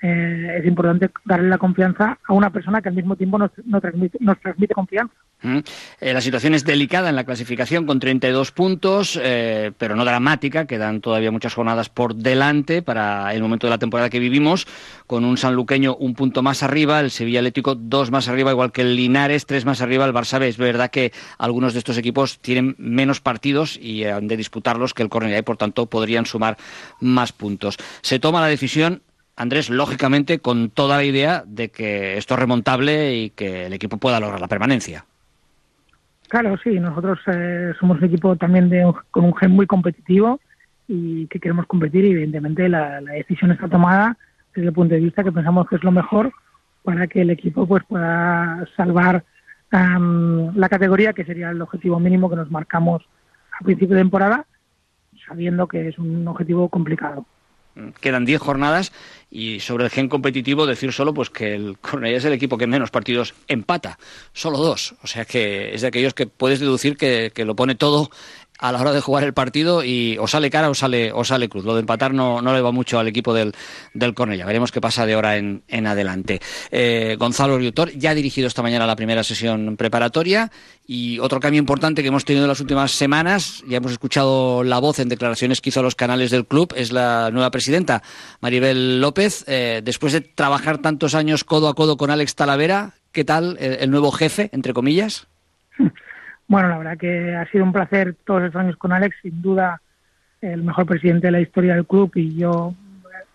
eh, 0.00 0.58
es 0.58 0.66
importante 0.66 1.10
darle 1.24 1.48
la 1.48 1.58
confianza 1.58 2.18
a 2.26 2.32
una 2.32 2.50
persona 2.50 2.80
que 2.80 2.88
al 2.88 2.94
mismo 2.94 3.16
tiempo 3.16 3.36
nos, 3.36 3.50
transmite, 3.80 4.18
nos 4.20 4.38
transmite 4.38 4.74
confianza. 4.74 5.14
Eh, 5.42 6.12
la 6.12 6.20
situación 6.20 6.54
es 6.54 6.64
delicada 6.64 7.08
en 7.08 7.16
la 7.16 7.24
clasificación 7.24 7.86
con 7.86 7.98
32 8.00 8.52
puntos, 8.52 9.18
eh, 9.22 9.72
pero 9.76 9.96
no 9.96 10.04
dramática. 10.04 10.66
Quedan 10.66 11.00
todavía 11.00 11.30
muchas 11.30 11.54
jornadas 11.54 11.88
por 11.88 12.14
delante 12.14 12.82
para 12.82 13.32
el 13.34 13.42
momento 13.42 13.66
de 13.66 13.70
la 13.72 13.78
temporada 13.78 14.10
que 14.10 14.18
vivimos, 14.18 14.66
con 15.06 15.24
un 15.24 15.36
sanluqueño 15.36 15.96
un 15.96 16.14
punto 16.14 16.42
más 16.42 16.62
arriba, 16.62 17.00
el 17.00 17.10
Sevilla 17.10 17.40
Atlético 17.40 17.74
dos 17.74 18.10
más 18.10 18.28
arriba, 18.28 18.50
igual 18.50 18.72
que 18.72 18.82
el 18.82 18.96
Linares, 18.96 19.46
tres 19.46 19.64
más 19.64 19.80
arriba, 19.80 20.04
el 20.04 20.12
Barça 20.12 20.40
Es 20.42 20.58
verdad 20.58 20.90
que 20.90 21.12
algunos 21.38 21.72
de 21.72 21.80
estos 21.80 21.98
equipos 21.98 22.38
tienen 22.40 22.74
menos 22.78 23.20
partidos 23.20 23.76
y 23.76 24.04
han 24.04 24.28
de 24.28 24.36
disputarlos 24.36 24.94
que 24.94 25.02
el 25.02 25.08
Cornellá 25.08 25.38
y 25.38 25.42
por 25.42 25.56
tanto 25.56 25.86
podrían 25.86 26.26
sumar 26.26 26.56
más 27.00 27.32
puntos. 27.32 27.78
Se 28.02 28.18
toma 28.18 28.40
la 28.40 28.46
decisión 28.46 29.02
Andrés, 29.38 29.70
lógicamente, 29.70 30.40
con 30.40 30.68
toda 30.68 30.96
la 30.96 31.04
idea 31.04 31.44
de 31.46 31.70
que 31.70 32.18
esto 32.18 32.34
es 32.34 32.40
remontable 32.40 33.14
y 33.14 33.30
que 33.30 33.66
el 33.66 33.72
equipo 33.72 33.96
pueda 33.96 34.18
lograr 34.18 34.40
la 34.40 34.48
permanencia. 34.48 35.04
Claro, 36.26 36.56
sí, 36.62 36.80
nosotros 36.80 37.20
eh, 37.28 37.72
somos 37.78 37.98
un 37.98 38.04
equipo 38.04 38.34
también 38.34 38.68
de, 38.68 38.92
con 39.12 39.24
un 39.24 39.36
gen 39.36 39.52
muy 39.52 39.66
competitivo 39.66 40.40
y 40.88 41.28
que 41.28 41.38
queremos 41.38 41.66
competir 41.66 42.04
y 42.04 42.10
evidentemente 42.10 42.68
la, 42.68 43.00
decisión 43.00 43.52
está 43.52 43.68
tomada 43.68 44.16
desde 44.54 44.68
el 44.68 44.74
punto 44.74 44.94
de 44.94 45.00
vista 45.00 45.22
que 45.22 45.30
pensamos 45.30 45.68
que 45.68 45.76
es 45.76 45.84
lo 45.84 45.92
mejor 45.92 46.32
para 46.82 47.06
que 47.06 47.22
el 47.22 47.30
equipo 47.30 47.66
pues 47.66 47.84
pueda 47.84 48.66
salvar 48.76 49.24
la 49.70 50.68
categoría 50.68 51.12
que 51.12 51.24
sería 51.24 51.50
el 51.50 51.60
objetivo 51.60 52.00
mínimo 52.00 52.28
que 52.28 52.36
nos 52.36 52.50
marcamos 52.50 53.02
a 53.52 53.62
principio 53.62 53.94
de 53.94 54.00
temporada 54.00 54.46
sabiendo 55.26 55.66
que 55.68 55.88
es 55.88 55.98
un 55.98 56.26
objetivo 56.26 56.70
complicado 56.70 57.26
quedan 58.00 58.24
10 58.24 58.40
jornadas 58.40 58.92
y 59.30 59.60
sobre 59.60 59.84
el 59.84 59.90
gen 59.90 60.08
competitivo 60.08 60.66
decir 60.66 60.92
solo 60.92 61.12
pues 61.12 61.30
que 61.30 61.54
el 61.54 61.78
Cornellá 61.78 62.16
es 62.16 62.24
el 62.24 62.32
equipo 62.32 62.56
que 62.56 62.66
menos 62.66 62.90
partidos 62.90 63.34
empata, 63.46 63.98
solo 64.32 64.58
dos, 64.58 64.94
o 65.02 65.06
sea 65.06 65.24
que 65.24 65.74
es 65.74 65.82
de 65.82 65.88
aquellos 65.88 66.14
que 66.14 66.26
puedes 66.26 66.60
deducir 66.60 66.96
que, 66.96 67.30
que 67.34 67.44
lo 67.44 67.54
pone 67.54 67.74
todo 67.74 68.10
a 68.58 68.72
la 68.72 68.80
hora 68.80 68.92
de 68.92 69.00
jugar 69.00 69.24
el 69.24 69.32
partido 69.32 69.84
y 69.84 70.18
o 70.18 70.26
sale 70.26 70.50
cara 70.50 70.68
o 70.68 70.74
sale 70.74 71.12
o 71.12 71.24
sale 71.24 71.48
cruz. 71.48 71.64
Lo 71.64 71.74
de 71.74 71.80
empatar 71.80 72.12
no, 72.12 72.42
no 72.42 72.52
le 72.52 72.60
va 72.60 72.72
mucho 72.72 72.98
al 72.98 73.06
equipo 73.06 73.32
del, 73.32 73.54
del 73.94 74.14
Cornella. 74.14 74.46
Veremos 74.46 74.72
qué 74.72 74.80
pasa 74.80 75.06
de 75.06 75.14
ahora 75.14 75.36
en, 75.36 75.62
en 75.68 75.86
adelante. 75.86 76.40
Eh, 76.70 77.16
Gonzalo 77.18 77.56
Riutor 77.56 77.92
ya 77.92 78.10
ha 78.10 78.14
dirigido 78.14 78.48
esta 78.48 78.62
mañana 78.62 78.86
la 78.86 78.96
primera 78.96 79.22
sesión 79.22 79.76
preparatoria 79.76 80.50
y 80.86 81.18
otro 81.20 81.38
cambio 81.38 81.58
importante 81.58 82.02
que 82.02 82.08
hemos 82.08 82.24
tenido 82.24 82.44
en 82.44 82.48
las 82.48 82.60
últimas 82.60 82.92
semanas, 82.92 83.62
ya 83.68 83.76
hemos 83.76 83.92
escuchado 83.92 84.64
la 84.64 84.78
voz 84.78 84.98
en 84.98 85.08
declaraciones 85.08 85.60
que 85.60 85.68
hizo 85.68 85.80
a 85.80 85.82
los 85.82 85.94
canales 85.94 86.30
del 86.30 86.46
club, 86.46 86.72
es 86.76 86.92
la 86.92 87.30
nueva 87.30 87.50
presidenta, 87.50 88.02
Maribel 88.40 89.00
López. 89.00 89.44
Eh, 89.46 89.82
después 89.84 90.12
de 90.12 90.22
trabajar 90.22 90.78
tantos 90.78 91.14
años 91.14 91.44
codo 91.44 91.68
a 91.68 91.74
codo 91.74 91.96
con 91.96 92.10
Alex 92.10 92.34
Talavera, 92.34 92.94
¿qué 93.12 93.24
tal 93.24 93.56
el 93.60 93.90
nuevo 93.90 94.10
jefe, 94.10 94.50
entre 94.52 94.72
comillas? 94.72 95.26
Bueno, 96.48 96.70
la 96.70 96.78
verdad 96.78 96.96
que 96.96 97.34
ha 97.36 97.46
sido 97.50 97.62
un 97.62 97.74
placer 97.74 98.16
todos 98.24 98.42
estos 98.42 98.60
años 98.60 98.76
con 98.78 98.90
Alex, 98.92 99.14
sin 99.20 99.42
duda 99.42 99.82
el 100.40 100.62
mejor 100.62 100.86
presidente 100.86 101.26
de 101.26 101.32
la 101.32 101.40
historia 101.40 101.74
del 101.74 101.86
club 101.86 102.10
y 102.14 102.36
yo, 102.36 102.74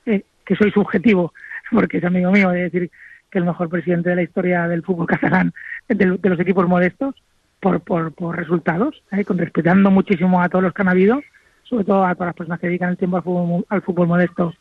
eh, 0.07 0.23
que 0.43 0.55
soy 0.55 0.71
subjetivo, 0.71 1.31
porque 1.71 1.99
es 1.99 2.03
amigo 2.03 2.31
mío, 2.31 2.49
de 2.49 2.63
decir 2.63 2.89
que 3.29 3.37
el 3.37 3.45
mejor 3.45 3.69
presidente 3.69 4.09
de 4.09 4.15
la 4.15 4.23
historia 4.23 4.67
del 4.67 4.81
fútbol 4.81 5.05
catalán, 5.05 5.53
de, 5.87 6.05
los 6.21 6.39
equipos 6.39 6.67
modestos, 6.67 7.13
por, 7.59 7.81
por, 7.81 8.35
resultados, 8.35 9.03
¿eh? 9.11 9.23
con 9.23 9.37
respetando 9.37 9.91
muchísimo 9.91 10.41
a 10.41 10.49
todos 10.49 10.63
los 10.63 10.73
que 10.73 10.81
han 10.81 10.89
habido, 10.89 11.21
sobre 11.63 11.85
todo 11.85 12.05
a 12.05 12.15
todas 12.15 12.29
las 12.29 12.35
personas 12.35 12.59
que 12.59 12.67
dedican 12.67 12.89
el 12.89 12.97
tiempo 12.97 13.17
al 13.17 13.23
fútbol, 13.23 13.65
al 13.69 13.81
fútbol 13.83 14.07
modesto, 14.07 14.53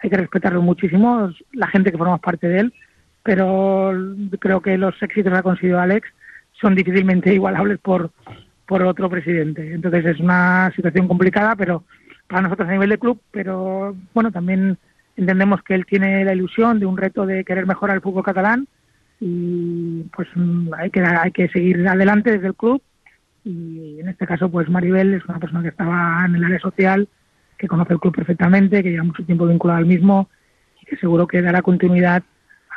hay 0.00 0.10
que 0.10 0.16
respetarlo 0.16 0.62
muchísimo, 0.62 1.32
la 1.52 1.68
gente 1.68 1.92
que 1.92 1.98
forma 1.98 2.18
parte 2.18 2.48
de 2.48 2.60
él, 2.60 2.74
pero 3.22 3.92
creo 4.40 4.60
que 4.60 4.76
los 4.76 5.00
éxitos 5.00 5.32
ha 5.32 5.42
conseguido 5.42 5.78
Alex 5.78 6.08
son 6.60 6.74
difícilmente 6.74 7.32
igualables 7.32 7.78
por, 7.78 8.10
por 8.66 8.82
otro 8.82 9.08
presidente. 9.08 9.72
Entonces 9.72 10.04
es 10.06 10.20
una 10.20 10.72
situación 10.76 11.08
complicada, 11.08 11.56
pero 11.56 11.84
para 12.28 12.42
nosotros 12.42 12.68
a 12.68 12.72
nivel 12.72 12.90
de 12.90 12.98
club, 12.98 13.20
pero 13.30 13.96
bueno, 14.14 14.30
también 14.30 14.78
entendemos 15.16 15.62
que 15.62 15.74
él 15.74 15.86
tiene 15.86 16.24
la 16.24 16.34
ilusión 16.34 16.78
de 16.78 16.86
un 16.86 16.96
reto 16.96 17.26
de 17.26 17.44
querer 17.44 17.66
mejorar 17.66 17.96
el 17.96 18.02
fútbol 18.02 18.24
catalán 18.24 18.68
y 19.20 20.04
pues 20.14 20.28
hay 20.78 20.90
que 20.90 21.02
hay 21.02 21.30
que 21.32 21.48
seguir 21.48 21.86
adelante 21.86 22.30
desde 22.30 22.46
el 22.46 22.54
club 22.54 22.80
y 23.44 23.98
en 24.00 24.08
este 24.08 24.26
caso 24.26 24.50
pues 24.50 24.68
Maribel 24.70 25.12
es 25.12 25.24
una 25.26 25.38
persona 25.38 25.62
que 25.62 25.68
estaba 25.68 26.24
en 26.24 26.36
el 26.36 26.44
área 26.44 26.58
social 26.58 27.06
que 27.58 27.68
conoce 27.68 27.92
el 27.92 28.00
club 28.00 28.14
perfectamente 28.14 28.82
que 28.82 28.90
lleva 28.90 29.04
mucho 29.04 29.24
tiempo 29.24 29.46
vinculado 29.46 29.78
al 29.78 29.86
mismo 29.86 30.30
y 30.80 30.86
que 30.86 30.96
seguro 30.96 31.26
que 31.26 31.42
dará 31.42 31.60
continuidad 31.60 32.22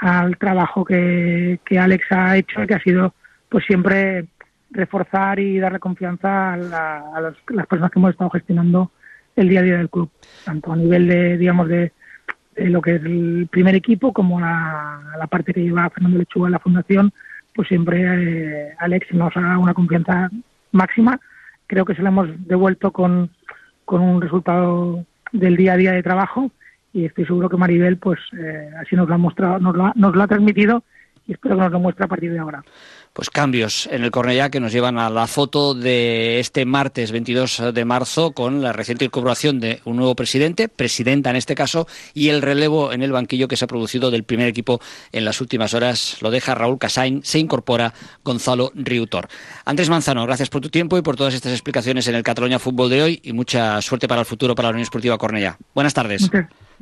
al 0.02 0.38
trabajo 0.38 0.84
que, 0.84 1.62
que 1.64 1.80
Alex 1.80 2.12
ha 2.12 2.36
hecho 2.36 2.68
que 2.68 2.74
ha 2.74 2.82
sido 2.82 3.14
pues 3.54 3.66
siempre 3.66 4.26
reforzar 4.72 5.40
y 5.40 5.60
darle 5.60 5.78
confianza 5.78 6.54
a, 6.54 6.58
la, 6.58 6.98
a 7.16 7.22
las 7.22 7.68
personas 7.68 7.92
que 7.92 8.00
hemos 8.00 8.10
estado 8.10 8.32
gestionando 8.32 8.90
el 9.36 9.48
día 9.48 9.60
a 9.60 9.64
día 9.64 9.78
del 9.78 9.92
club 9.92 10.10
tanto 10.44 10.74
a 10.74 10.76
nivel 10.76 11.08
de 11.08 11.38
digamos 11.38 11.70
de 11.70 11.92
eh, 12.56 12.70
lo 12.70 12.82
que 12.82 12.96
es 12.96 13.04
el 13.04 13.48
primer 13.52 13.76
equipo 13.76 14.12
como 14.12 14.40
la, 14.40 15.28
parte 15.30 15.54
que 15.54 15.62
lleva 15.62 15.88
Fernando 15.92 16.18
Lechuga 16.18 16.48
en 16.48 16.54
la 16.54 16.60
fundación, 16.60 17.14
pues 17.54 17.68
siempre 17.68 18.02
eh, 18.04 18.74
Alex 18.80 19.14
nos 19.14 19.36
da 19.36 19.60
una 19.60 19.76
confianza 19.76 20.32
máxima. 20.72 21.20
Creo 21.68 21.86
que 21.86 21.94
se 21.94 22.02
la 22.02 22.10
hemos 22.10 22.30
devuelto 22.48 22.92
con, 22.92 23.30
con 23.86 24.02
un 24.02 24.20
resultado 24.20 25.06
del 25.32 25.58
día 25.58 25.74
a 25.74 25.78
día 25.78 25.92
de 25.92 26.02
trabajo 26.02 26.52
y 26.92 27.06
estoy 27.06 27.26
seguro 27.26 27.50
que 27.50 27.58
Maribel 27.58 27.98
pues 27.98 28.20
eh, 28.36 28.72
así 28.80 28.96
nos 28.96 29.08
lo 29.08 29.14
ha 29.14 29.20
mostrado, 29.20 29.60
nos 29.60 29.76
lo 29.76 29.86
ha, 29.86 29.94
nos 29.96 30.16
lo 30.16 30.24
ha 30.24 30.28
transmitido 30.28 30.84
y 31.28 31.34
espero 31.34 31.56
que 31.56 31.62
nos 31.62 31.72
lo 31.72 31.80
muestre 31.80 32.06
a 32.06 32.08
partir 32.08 32.32
de 32.32 32.40
ahora 32.40 32.64
pues 33.14 33.30
cambios 33.30 33.88
en 33.92 34.04
el 34.04 34.12
Cornellá 34.12 34.50
que 34.50 34.60
nos 34.60 34.72
llevan 34.72 34.98
a 34.98 35.10
la 35.10 35.28
foto 35.28 35.76
de 35.76 36.40
este 36.40 36.66
martes 36.66 37.12
22 37.12 37.74
de 37.74 37.86
marzo 37.86 38.32
con 38.32 38.62
la 38.64 38.74
reciente 38.74 39.06
incorporación 39.06 39.60
de 39.60 39.82
un 39.86 39.98
nuevo 39.98 40.16
presidente, 40.16 40.68
presidenta 40.68 41.30
en 41.30 41.36
este 41.36 41.54
caso, 41.54 41.88
y 42.16 42.30
el 42.30 42.42
relevo 42.42 42.92
en 42.92 43.04
el 43.04 43.12
banquillo 43.12 43.48
que 43.48 43.56
se 43.56 43.66
ha 43.66 43.68
producido 43.68 44.10
del 44.10 44.24
primer 44.24 44.48
equipo 44.48 44.82
en 45.12 45.26
las 45.26 45.42
últimas 45.42 45.76
horas. 45.76 46.18
Lo 46.22 46.32
deja 46.32 46.56
Raúl 46.56 46.80
Casain, 46.80 47.24
se 47.24 47.38
incorpora 47.38 47.94
Gonzalo 48.24 48.72
Riutor. 48.74 49.28
Andrés 49.64 49.90
Manzano, 49.90 50.26
gracias 50.26 50.50
por 50.50 50.62
tu 50.62 50.70
tiempo 50.70 50.98
y 50.98 51.04
por 51.04 51.16
todas 51.16 51.36
estas 51.36 51.52
explicaciones 51.52 52.08
en 52.08 52.16
el 52.16 52.24
Cataluña 52.24 52.58
Fútbol 52.58 52.90
de 52.90 53.04
hoy 53.04 53.22
y 53.24 53.34
mucha 53.34 53.80
suerte 53.82 54.08
para 54.08 54.22
el 54.22 54.26
futuro 54.26 54.56
para 54.56 54.70
la 54.70 54.72
Unión 54.72 54.84
Esportiva 54.84 55.20
Cornellá. 55.20 55.58
Buenas 55.76 55.94
tardes. 55.94 56.32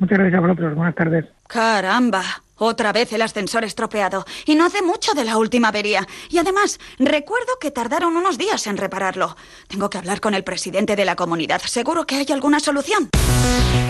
Muchas 0.02 0.18
gracias 0.18 0.38
a 0.38 0.40
vosotros. 0.40 0.74
Buenas 0.74 0.94
tardes. 0.94 1.24
Caramba. 1.46 2.22
Otra 2.56 2.92
vez 2.92 3.12
el 3.12 3.22
ascensor 3.22 3.64
estropeado. 3.64 4.24
Y 4.46 4.54
no 4.54 4.66
hace 4.66 4.82
mucho 4.82 5.14
de 5.14 5.24
la 5.24 5.36
última 5.36 5.68
avería. 5.68 6.06
Y 6.28 6.38
además, 6.38 6.78
recuerdo 6.98 7.58
que 7.60 7.70
tardaron 7.70 8.16
unos 8.16 8.38
días 8.38 8.66
en 8.66 8.76
repararlo. 8.76 9.36
Tengo 9.68 9.90
que 9.90 9.98
hablar 9.98 10.20
con 10.20 10.34
el 10.34 10.44
presidente 10.44 10.94
de 10.94 11.04
la 11.04 11.16
comunidad. 11.16 11.60
¿Seguro 11.64 12.04
que 12.04 12.16
hay 12.16 12.26
alguna 12.30 12.60
solución? 12.60 13.10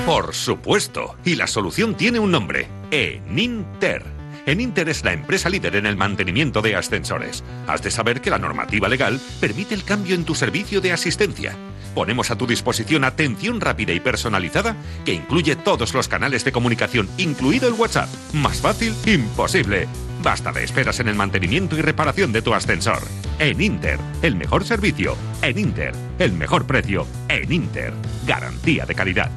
Por 0.07 0.35
supuesto. 0.35 1.16
Y 1.25 1.35
la 1.35 1.46
solución 1.46 1.96
tiene 1.96 2.18
un 2.18 2.31
nombre. 2.31 2.68
Eninter. 2.90 4.05
Eninter 4.46 4.88
es 4.88 5.05
la 5.05 5.12
empresa 5.12 5.48
líder 5.48 5.77
en 5.77 5.87
el 5.87 5.96
mantenimiento 5.96 6.62
de 6.62 6.75
ascensores. 6.75 7.44
Has 7.66 7.83
de 7.83 7.90
saber 7.90 8.20
que 8.20 8.31
la 8.31 8.38
normativa 8.38 8.88
legal 8.88 9.20
permite 9.40 9.75
el 9.75 9.85
cambio 9.85 10.14
en 10.14 10.25
tu 10.25 10.35
servicio 10.35 10.81
de 10.81 10.92
asistencia. 10.92 11.57
Ponemos 11.94 12.31
a 12.31 12.37
tu 12.37 12.46
disposición 12.46 13.05
atención 13.05 13.61
rápida 13.61 13.92
y 13.92 14.00
personalizada 14.00 14.76
que 15.05 15.12
incluye 15.12 15.57
todos 15.57 15.94
los 15.94 16.09
canales 16.09 16.44
de 16.44 16.52
comunicación, 16.52 17.09
incluido 17.18 17.68
el 17.68 17.74
WhatsApp. 17.74 18.09
Más 18.33 18.61
fácil, 18.61 18.94
imposible. 19.07 19.88
Basta 20.22 20.52
de 20.52 20.64
esperas 20.64 21.00
en 21.00 21.09
el 21.09 21.16
mantenimiento 21.16 21.76
y 21.76 21.83
reparación 21.83 22.33
de 22.33 22.42
tu 22.42 22.55
ascensor. 22.55 23.02
En 23.38 23.61
Inter, 23.61 23.98
el 24.22 24.37
mejor 24.37 24.64
servicio. 24.64 25.16
En 25.42 25.59
Inter, 25.59 25.94
el 26.18 26.33
mejor 26.33 26.66
precio. 26.66 27.07
En 27.28 27.52
Inter, 27.52 27.92
garantía 28.26 28.87
de 28.87 28.94
calidad. 28.94 29.31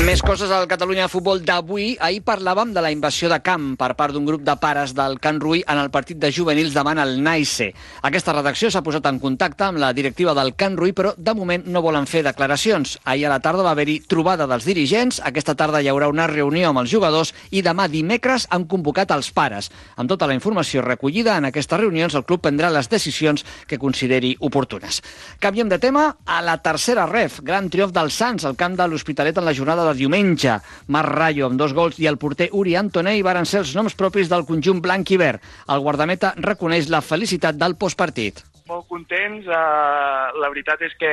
Més 0.00 0.22
coses 0.24 0.48
al 0.48 0.64
Catalunya 0.64 1.10
Futbol 1.12 1.42
d'avui. 1.44 1.90
Ahir 2.00 2.22
parlàvem 2.24 2.70
de 2.72 2.80
la 2.80 2.88
invasió 2.90 3.28
de 3.28 3.36
camp 3.44 3.74
per 3.78 3.90
part 3.98 4.14
d'un 4.16 4.24
grup 4.24 4.40
de 4.42 4.54
pares 4.56 4.94
del 4.96 5.18
Can 5.20 5.36
Rui 5.42 5.60
en 5.60 5.76
el 5.76 5.90
partit 5.92 6.16
de 6.18 6.30
juvenils 6.32 6.72
davant 6.72 6.98
el 6.98 7.18
Naise. 7.22 7.68
Aquesta 8.08 8.32
redacció 8.32 8.70
s'ha 8.72 8.80
posat 8.82 9.04
en 9.10 9.18
contacte 9.20 9.66
amb 9.66 9.78
la 9.78 9.92
directiva 9.92 10.32
del 10.34 10.54
Can 10.56 10.78
Rui, 10.80 10.94
però 10.96 11.12
de 11.18 11.34
moment 11.36 11.66
no 11.68 11.82
volen 11.84 12.08
fer 12.08 12.22
declaracions. 12.24 12.96
Ahir 13.04 13.26
a 13.28 13.34
la 13.34 13.42
tarda 13.44 13.66
va 13.66 13.74
haver-hi 13.76 13.98
trobada 14.08 14.46
dels 14.48 14.64
dirigents, 14.64 15.20
aquesta 15.20 15.54
tarda 15.54 15.82
hi 15.84 15.92
haurà 15.92 16.08
una 16.08 16.26
reunió 16.32 16.72
amb 16.72 16.80
els 16.80 16.90
jugadors 16.90 17.34
i 17.50 17.60
demà 17.60 17.86
dimecres 17.92 18.48
han 18.50 18.64
convocat 18.72 19.12
els 19.12 19.30
pares. 19.36 19.68
Amb 20.00 20.08
tota 20.08 20.26
la 20.26 20.34
informació 20.34 20.80
recollida 20.82 21.36
en 21.36 21.50
aquestes 21.50 21.78
reunions, 21.78 22.16
el 22.16 22.24
club 22.24 22.40
prendrà 22.48 22.72
les 22.72 22.88
decisions 22.88 23.44
que 23.68 23.78
consideri 23.78 24.32
oportunes. 24.40 25.02
Canviem 25.38 25.68
de 25.68 25.78
tema 25.78 26.08
a 26.24 26.40
la 26.40 26.56
tercera 26.64 27.06
ref. 27.06 27.42
Gran 27.44 27.68
triomf 27.68 27.92
dels 27.92 28.16
Sants 28.16 28.48
al 28.48 28.56
camp 28.56 28.80
de 28.80 28.88
l'Hospitalet 28.88 29.36
en 29.36 29.44
la 29.44 29.54
jornada 29.54 29.84
de 29.84 29.89
diumenge. 29.94 30.58
Marc 30.88 31.08
Rayo 31.14 31.46
amb 31.46 31.58
dos 31.58 31.72
gols 31.74 31.98
i 31.98 32.06
el 32.10 32.18
porter 32.18 32.48
Uri 32.52 32.76
Antonei 32.76 33.22
varen 33.22 33.46
ser 33.46 33.60
els 33.64 33.74
noms 33.76 33.94
propis 33.94 34.28
del 34.30 34.44
conjunt 34.46 34.80
blanc 34.82 35.10
i 35.10 35.16
verd. 35.20 35.40
El 35.68 35.80
guardameta 35.80 36.34
reconeix 36.36 36.88
la 36.88 37.00
felicitat 37.00 37.56
del 37.56 37.76
postpartit. 37.76 38.44
Molt 38.70 38.86
contents. 38.88 39.46
Uh, 39.46 40.30
la 40.40 40.48
veritat 40.48 40.82
és 40.86 40.92
que 40.98 41.12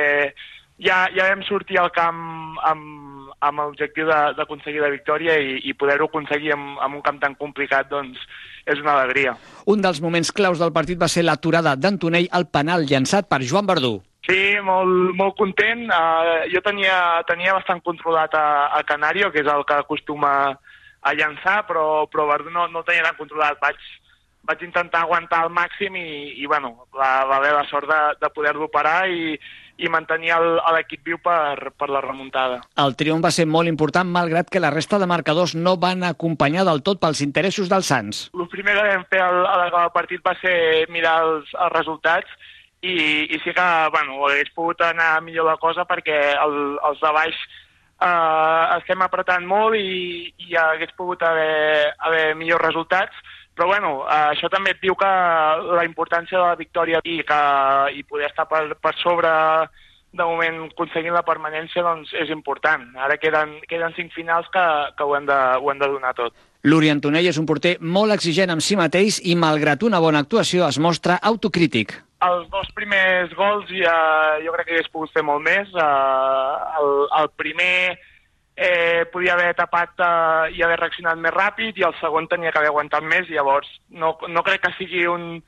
ja, 0.78 1.08
ja 1.14 1.30
vam 1.32 1.42
sortir 1.42 1.78
al 1.82 1.90
camp 1.90 2.58
amb, 2.62 3.32
amb 3.40 3.64
l'objectiu 3.64 4.06
de- 4.06 4.34
d'aconseguir 4.38 4.80
la 4.82 4.90
victòria 4.94 5.38
i, 5.42 5.58
i 5.66 5.74
poder-ho 5.74 6.06
aconseguir 6.06 6.52
amb, 6.54 6.78
amb 6.80 6.94
un 7.00 7.02
camp 7.02 7.18
tan 7.20 7.34
complicat 7.34 7.90
doncs, 7.90 8.18
és 8.68 8.78
una 8.78 8.94
alegria. 9.00 9.34
Un 9.66 9.80
dels 9.82 10.00
moments 10.04 10.30
claus 10.32 10.58
del 10.60 10.72
partit 10.72 10.98
va 11.00 11.08
ser 11.08 11.24
l'aturada 11.24 11.74
d'Antonell 11.76 12.28
al 12.30 12.46
penal 12.52 12.84
llançat 12.86 13.26
per 13.28 13.42
Joan 13.42 13.66
Verdú. 13.66 14.02
Sí, 14.28 14.40
molt, 14.60 15.14
molt 15.16 15.38
content. 15.38 15.86
Uh, 15.88 16.44
jo 16.52 16.60
tenia, 16.64 17.22
tenia 17.28 17.54
bastant 17.56 17.80
controlat 17.84 18.34
a, 18.36 18.48
a 18.76 18.82
Canario, 18.84 19.30
que 19.32 19.40
és 19.40 19.48
el 19.48 19.64
que 19.64 19.78
acostuma 19.80 20.32
a 21.00 21.14
llançar, 21.16 21.62
però, 21.68 22.04
però 22.12 22.26
no, 22.50 22.66
no 22.68 22.84
tenia 22.84 23.06
tan 23.06 23.16
controlat. 23.16 23.56
Vaig, 23.62 23.78
vaig 24.44 24.66
intentar 24.66 25.06
aguantar 25.06 25.46
al 25.46 25.54
màxim 25.54 25.96
i, 25.96 26.34
i 26.42 26.46
bueno, 26.46 26.74
va, 26.92 27.24
va 27.24 27.38
haver 27.38 27.54
la 27.56 27.64
sort 27.70 27.88
de, 27.88 28.02
de 28.20 28.30
poder-lo 28.34 28.68
parar 28.68 29.08
i, 29.08 29.38
i 29.78 29.88
mantenir 29.88 30.34
l'equip 30.74 31.06
viu 31.06 31.20
per, 31.24 31.72
per 31.78 31.88
la 31.88 32.02
remuntada. 32.04 32.60
El 32.82 32.96
triomf 32.98 33.24
va 33.24 33.32
ser 33.32 33.46
molt 33.48 33.70
important, 33.70 34.10
malgrat 34.12 34.50
que 34.52 34.60
la 34.60 34.74
resta 34.74 34.98
de 35.00 35.08
marcadors 35.08 35.54
no 35.56 35.78
van 35.80 36.04
acompanyar 36.04 36.66
del 36.68 36.82
tot 36.84 37.00
pels 37.00 37.22
interessos 37.24 37.70
dels 37.72 37.88
Sants. 37.88 38.26
El 38.34 38.50
primer 38.52 38.76
que 38.76 38.86
vam 38.90 39.08
fer 39.08 39.24
al, 39.24 39.40
al 39.46 39.66
acabar 39.68 39.88
el 39.88 39.96
partit 39.96 40.24
va 40.26 40.36
ser 40.42 40.58
mirar 40.92 41.16
els, 41.24 41.52
els 41.54 41.76
resultats 41.78 42.54
i, 42.82 42.98
i 43.34 43.40
sí 43.44 43.54
que 43.54 43.68
bueno, 43.94 44.20
hagués 44.26 44.52
pogut 44.54 44.82
anar 44.86 45.22
millor 45.22 45.48
la 45.50 45.56
cosa 45.58 45.86
perquè 45.88 46.18
el, 46.38 46.78
els 46.90 47.00
de 47.02 47.12
baix 47.16 47.34
eh, 47.34 48.64
estem 48.78 49.02
apretant 49.02 49.46
molt 49.46 49.78
i, 49.78 50.30
i 50.46 50.54
hagués 50.56 50.94
pogut 50.96 51.22
haver, 51.26 51.90
haver 51.98 52.34
millors 52.38 52.64
resultats 52.68 53.18
però 53.58 53.66
bueno, 53.72 53.92
eh, 54.06 54.30
això 54.36 54.46
també 54.52 54.76
et 54.76 54.80
diu 54.84 54.94
que 54.94 55.10
la 55.74 55.84
importància 55.84 56.38
de 56.38 56.44
la 56.44 56.58
victòria 56.60 57.02
i, 57.02 57.18
que, 57.26 57.42
i 57.98 58.04
poder 58.06 58.30
estar 58.30 58.46
per, 58.46 58.62
per 58.78 58.94
sobre 59.02 59.32
de 60.12 60.24
moment 60.24 60.60
aconseguint 60.68 61.12
la 61.12 61.24
permanència 61.26 61.82
doncs 61.84 62.14
és 62.16 62.30
important. 62.30 62.86
Ara 62.96 63.18
queden, 63.20 63.58
queden 63.68 63.96
cinc 63.96 64.14
finals 64.14 64.46
que, 64.54 64.64
que 64.96 65.04
ho, 65.04 65.16
hem 65.18 65.26
de, 65.28 65.38
ho 65.58 65.72
hem 65.72 65.82
de 65.82 65.90
donar 65.90 66.14
tot. 66.16 66.38
L'Uri 66.66 66.90
Antonell 66.90 67.28
és 67.30 67.38
un 67.38 67.46
porter 67.46 67.76
molt 67.78 68.12
exigent 68.16 68.50
amb 68.50 68.64
si 68.64 68.76
mateix 68.78 69.20
i, 69.22 69.36
malgrat 69.38 69.84
una 69.86 70.00
bona 70.02 70.24
actuació, 70.24 70.66
es 70.66 70.80
mostra 70.82 71.20
autocrític. 71.30 71.94
Els 72.26 72.48
dos 72.50 72.66
primers 72.74 73.30
gols 73.38 73.68
ja, 73.70 73.94
jo 74.42 74.54
crec 74.56 74.66
que 74.66 74.74
hagués 74.74 74.90
pogut 74.90 75.12
fer 75.14 75.22
molt 75.22 75.44
més. 75.44 75.70
Uh, 75.70 76.80
el, 76.80 76.90
el 77.20 77.28
primer 77.38 77.74
eh, 78.58 79.04
podia 79.12 79.36
haver 79.36 79.52
tapat 79.54 80.02
uh, 80.02 80.50
i 80.50 80.64
haver 80.66 80.80
reaccionat 80.80 81.20
més 81.22 81.36
ràpid 81.36 81.78
i 81.78 81.86
el 81.86 81.94
segon 82.00 82.26
tenia 82.26 82.50
que 82.50 82.58
haver 82.58 82.72
aguantat 82.72 83.06
més. 83.06 83.30
Llavors, 83.30 83.70
no, 83.94 84.16
no 84.26 84.42
crec 84.42 84.66
que 84.66 84.74
sigui 84.80 85.06
un, 85.06 85.38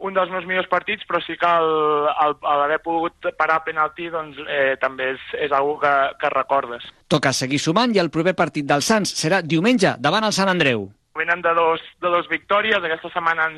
un 0.00 0.14
dels 0.16 0.30
meus 0.32 0.46
millors 0.48 0.68
partits, 0.70 1.04
però 1.08 1.20
sí 1.20 1.36
que 1.40 1.48
el, 1.48 2.08
el, 2.24 2.36
el 2.40 2.62
haver 2.64 2.78
pogut 2.84 3.28
parar 3.36 3.60
a 3.60 3.64
penalti 3.66 4.08
doncs, 4.12 4.38
eh, 4.48 4.76
també 4.80 5.12
és, 5.14 5.26
és 5.46 5.52
una 5.52 5.76
que, 5.82 5.92
que 6.22 6.32
recordes. 6.32 6.86
Toca 7.12 7.34
seguir 7.36 7.60
sumant 7.60 7.92
i 7.94 8.00
el 8.00 8.10
proper 8.14 8.34
partit 8.38 8.66
dels 8.68 8.88
Sants 8.88 9.12
serà 9.18 9.42
diumenge 9.44 9.96
davant 10.00 10.24
el 10.24 10.36
Sant 10.36 10.48
Andreu. 10.48 10.88
venen 11.20 11.42
de 11.42 11.52
dos, 11.52 11.82
de 12.00 12.08
dos 12.08 12.28
victòries, 12.30 12.80
aquesta 12.80 13.10
setmana 13.12 13.44
han, 13.44 13.56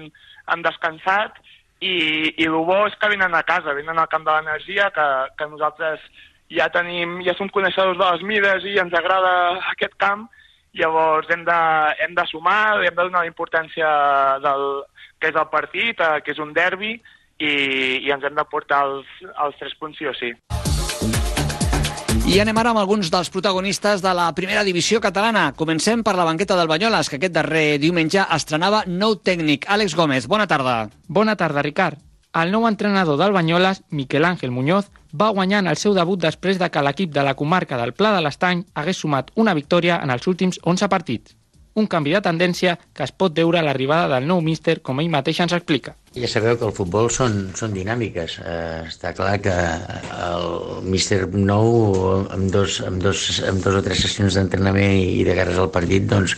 han 0.50 0.62
descansat, 0.64 1.36
i, 1.78 1.94
i 2.38 2.46
el 2.48 2.56
bo 2.66 2.80
és 2.88 2.96
que 2.98 3.10
venen 3.12 3.34
a 3.34 3.42
casa, 3.46 3.74
venen 3.76 3.98
al 3.98 4.08
camp 4.10 4.24
de 4.26 4.34
l'energia, 4.34 4.88
que, 4.94 5.06
que 5.38 5.46
nosaltres 5.50 6.02
ja 6.50 6.68
tenim, 6.74 7.20
ja 7.26 7.34
som 7.38 7.50
coneixedors 7.52 7.98
de 8.00 8.08
les 8.08 8.24
mides 8.26 8.66
i 8.66 8.78
ens 8.82 8.94
agrada 8.98 9.32
aquest 9.72 9.94
camp, 10.02 10.26
llavors 10.78 11.28
hem 11.30 11.44
de, 11.44 11.58
hem 12.04 12.14
de 12.16 12.26
sumar, 12.30 12.80
hem 12.82 12.94
de 12.94 13.02
donar 13.02 13.24
la 13.24 13.30
importància 13.30 13.88
del, 14.44 14.66
que 15.20 15.30
és 15.30 15.38
el 15.38 15.48
partit, 15.52 16.00
eh, 16.00 16.20
que 16.24 16.34
és 16.34 16.40
un 16.42 16.52
derbi, 16.56 16.96
i, 17.42 17.52
i 18.02 18.10
ens 18.14 18.24
hem 18.24 18.34
de 18.38 18.44
portar 18.50 18.84
els, 18.88 19.08
els 19.32 19.58
tres 19.60 19.74
punts 19.80 19.98
sí 19.98 20.08
o 20.08 20.14
sí. 20.18 20.32
I 22.32 22.38
anem 22.40 22.56
ara 22.56 22.70
amb 22.70 22.80
alguns 22.80 23.10
dels 23.12 23.28
protagonistes 23.34 24.00
de 24.00 24.12
la 24.14 24.28
primera 24.32 24.62
divisió 24.64 25.00
catalana. 25.04 25.50
Comencem 25.58 26.04
per 26.06 26.14
la 26.16 26.24
banqueta 26.24 26.56
del 26.56 26.70
Banyoles, 26.70 27.10
que 27.10 27.18
aquest 27.18 27.34
darrer 27.34 27.80
diumenge 27.82 28.24
estrenava 28.36 28.84
nou 28.86 29.18
tècnic. 29.18 29.66
Àlex 29.68 29.96
Gómez, 29.98 30.28
bona 30.30 30.46
tarda. 30.48 30.86
Bona 31.08 31.34
tarda, 31.36 31.64
Ricard. 31.66 31.98
El 32.32 32.54
nou 32.54 32.64
entrenador 32.68 33.18
del 33.20 33.34
Banyoles, 33.34 33.82
Miquel 33.90 34.24
Àngel 34.24 34.54
Muñoz, 34.54 34.88
va 35.12 35.32
guanyar 35.36 35.60
en 35.60 35.68
el 35.72 35.76
seu 35.76 35.94
debut 35.94 36.20
després 36.20 36.58
de 36.58 36.70
que 36.72 36.82
l'equip 36.82 37.12
de 37.12 37.22
la 37.26 37.34
comarca 37.34 37.78
del 37.80 37.92
Pla 37.92 38.14
de 38.16 38.24
l'Estany 38.24 38.64
hagués 38.74 39.04
sumat 39.04 39.30
una 39.36 39.54
victòria 39.54 40.00
en 40.02 40.10
els 40.10 40.26
últims 40.26 40.60
11 40.62 40.88
partits 40.88 41.36
un 41.74 41.86
canvi 41.88 42.12
de 42.12 42.20
tendència 42.24 42.74
que 42.92 43.04
es 43.06 43.12
pot 43.16 43.34
veure 43.36 43.60
a 43.60 43.64
l'arribada 43.64 44.08
del 44.14 44.26
nou 44.28 44.42
míster, 44.44 44.78
com 44.84 45.00
ell 45.00 45.10
mateix 45.12 45.40
ens 45.44 45.54
explica. 45.56 45.94
Ja 46.12 46.28
sabeu 46.28 46.58
que 46.60 46.66
el 46.68 46.74
futbol 46.76 47.08
són, 47.12 47.38
són 47.56 47.72
dinàmiques. 47.76 48.38
Eh, 48.44 48.82
està 48.90 49.14
clar 49.16 49.38
que 49.44 49.54
el 49.54 50.84
míster 50.84 51.22
nou, 51.32 52.26
amb 52.34 52.50
dos, 52.52 52.82
amb 52.84 53.00
dos, 53.02 53.24
amb 53.48 53.64
dos 53.64 53.80
o 53.80 53.84
tres 53.84 54.04
sessions 54.04 54.36
d'entrenament 54.36 55.00
i 55.00 55.24
de 55.24 55.36
guerres 55.38 55.60
al 55.62 55.72
partit, 55.72 56.04
doncs, 56.10 56.36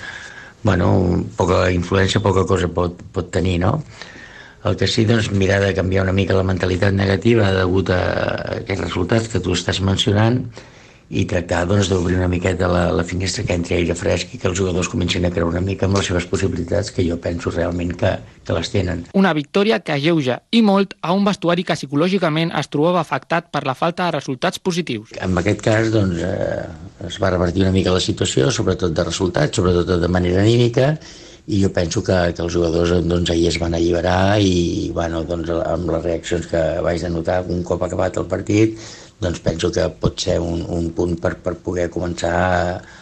bueno, 0.62 0.92
poca 1.36 1.66
influència, 1.74 2.22
poca 2.24 2.46
cosa 2.48 2.70
pot, 2.72 3.02
pot 3.12 3.32
tenir, 3.34 3.58
no? 3.66 3.80
El 4.64 4.78
que 4.80 4.86
sí, 4.88 5.04
doncs, 5.04 5.30
mirar 5.30 5.60
de 5.60 5.74
canviar 5.76 6.06
una 6.06 6.14
mica 6.16 6.36
la 6.36 6.46
mentalitat 6.46 6.94
negativa 6.96 7.50
degut 7.52 7.90
a 7.92 7.98
aquests 8.62 8.86
resultats 8.86 9.28
que 9.28 9.42
tu 9.44 9.52
estàs 9.52 9.82
mencionant 9.84 10.40
i 11.12 11.26
tractar 11.28 11.66
doncs, 11.68 11.90
d'obrir 11.92 12.16
una 12.16 12.30
miqueta 12.32 12.68
la, 12.70 12.86
la 12.96 13.04
finestra 13.04 13.44
que 13.44 13.52
entri 13.58 13.76
aire 13.76 13.92
fresc 13.98 14.32
i 14.32 14.38
que 14.40 14.48
els 14.48 14.56
jugadors 14.56 14.88
comencin 14.88 15.26
a 15.28 15.30
creure 15.34 15.52
una 15.52 15.60
mica 15.60 15.84
amb 15.84 15.98
les 15.98 16.08
seves 16.08 16.24
possibilitats 16.30 16.88
que 16.96 17.04
jo 17.04 17.18
penso 17.20 17.52
realment 17.52 17.92
que, 18.00 18.14
que 18.40 18.56
les 18.56 18.72
tenen. 18.72 19.04
Una 19.12 19.34
victòria 19.36 19.82
que 19.84 19.92
alleuja 19.92 20.38
i 20.50 20.62
molt 20.64 20.96
a 21.04 21.12
un 21.12 21.28
vestuari 21.28 21.66
que 21.68 21.76
psicològicament 21.76 22.54
es 22.56 22.72
trobava 22.72 23.02
afectat 23.04 23.52
per 23.52 23.66
la 23.68 23.76
falta 23.76 24.08
de 24.08 24.16
resultats 24.16 24.62
positius. 24.64 25.12
En 25.20 25.36
aquest 25.44 25.60
cas 25.66 25.92
doncs, 25.92 26.24
eh, 26.24 26.64
es 27.10 27.20
va 27.20 27.34
revertir 27.36 27.66
una 27.66 27.74
mica 27.76 27.92
la 27.92 28.00
situació, 28.00 28.48
sobretot 28.48 28.96
de 28.96 29.04
resultats, 29.04 29.60
sobretot 29.60 30.00
de 30.00 30.08
manera 30.08 30.40
anímica, 30.40 30.94
i 31.46 31.60
jo 31.60 31.68
penso 31.76 32.00
que, 32.04 32.16
que 32.32 32.42
els 32.42 32.54
jugadors 32.54 32.94
doncs, 33.04 33.30
ahir 33.30 33.48
es 33.50 33.58
van 33.60 33.76
alliberar 33.76 34.40
i 34.40 34.90
bueno, 34.96 35.24
doncs, 35.28 35.50
amb 35.68 35.90
les 35.92 36.04
reaccions 36.06 36.46
que 36.48 36.62
vaig 36.84 37.02
de 37.04 37.10
notar 37.12 37.42
un 37.52 37.60
cop 37.68 37.84
acabat 37.84 38.16
el 38.20 38.28
partit 38.30 38.78
doncs 39.24 39.40
penso 39.44 39.70
que 39.72 39.86
pot 40.00 40.20
ser 40.20 40.38
un, 40.42 40.62
un 40.68 40.90
punt 40.96 41.16
per, 41.20 41.34
per 41.42 41.56
poder 41.64 41.88
començar 41.92 42.32
a, 42.34 42.58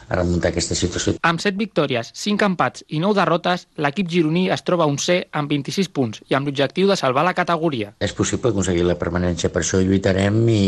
a 0.09 0.19
remuntar 0.19 0.53
aquesta 0.53 0.77
situació. 0.79 1.17
Amb 1.27 1.43
7 1.43 1.59
victòries, 1.59 2.13
5 2.19 2.47
empats 2.47 2.85
i 2.89 3.01
9 3.03 3.19
derrotes, 3.19 3.67
l'equip 3.83 4.11
gironí 4.13 4.47
es 4.55 4.65
troba 4.67 4.87
un 4.91 4.99
C 5.03 5.19
amb 5.39 5.51
26 5.53 5.91
punts 5.95 6.23
i 6.31 6.39
amb 6.39 6.49
l'objectiu 6.49 6.91
de 6.91 6.99
salvar 7.01 7.25
la 7.27 7.35
categoria. 7.37 7.93
És 8.03 8.15
possible 8.17 8.53
aconseguir 8.53 8.87
la 8.87 8.99
permanència, 9.01 9.51
per 9.53 9.65
això 9.65 9.83
lluitarem 9.83 10.39
i, 10.53 10.63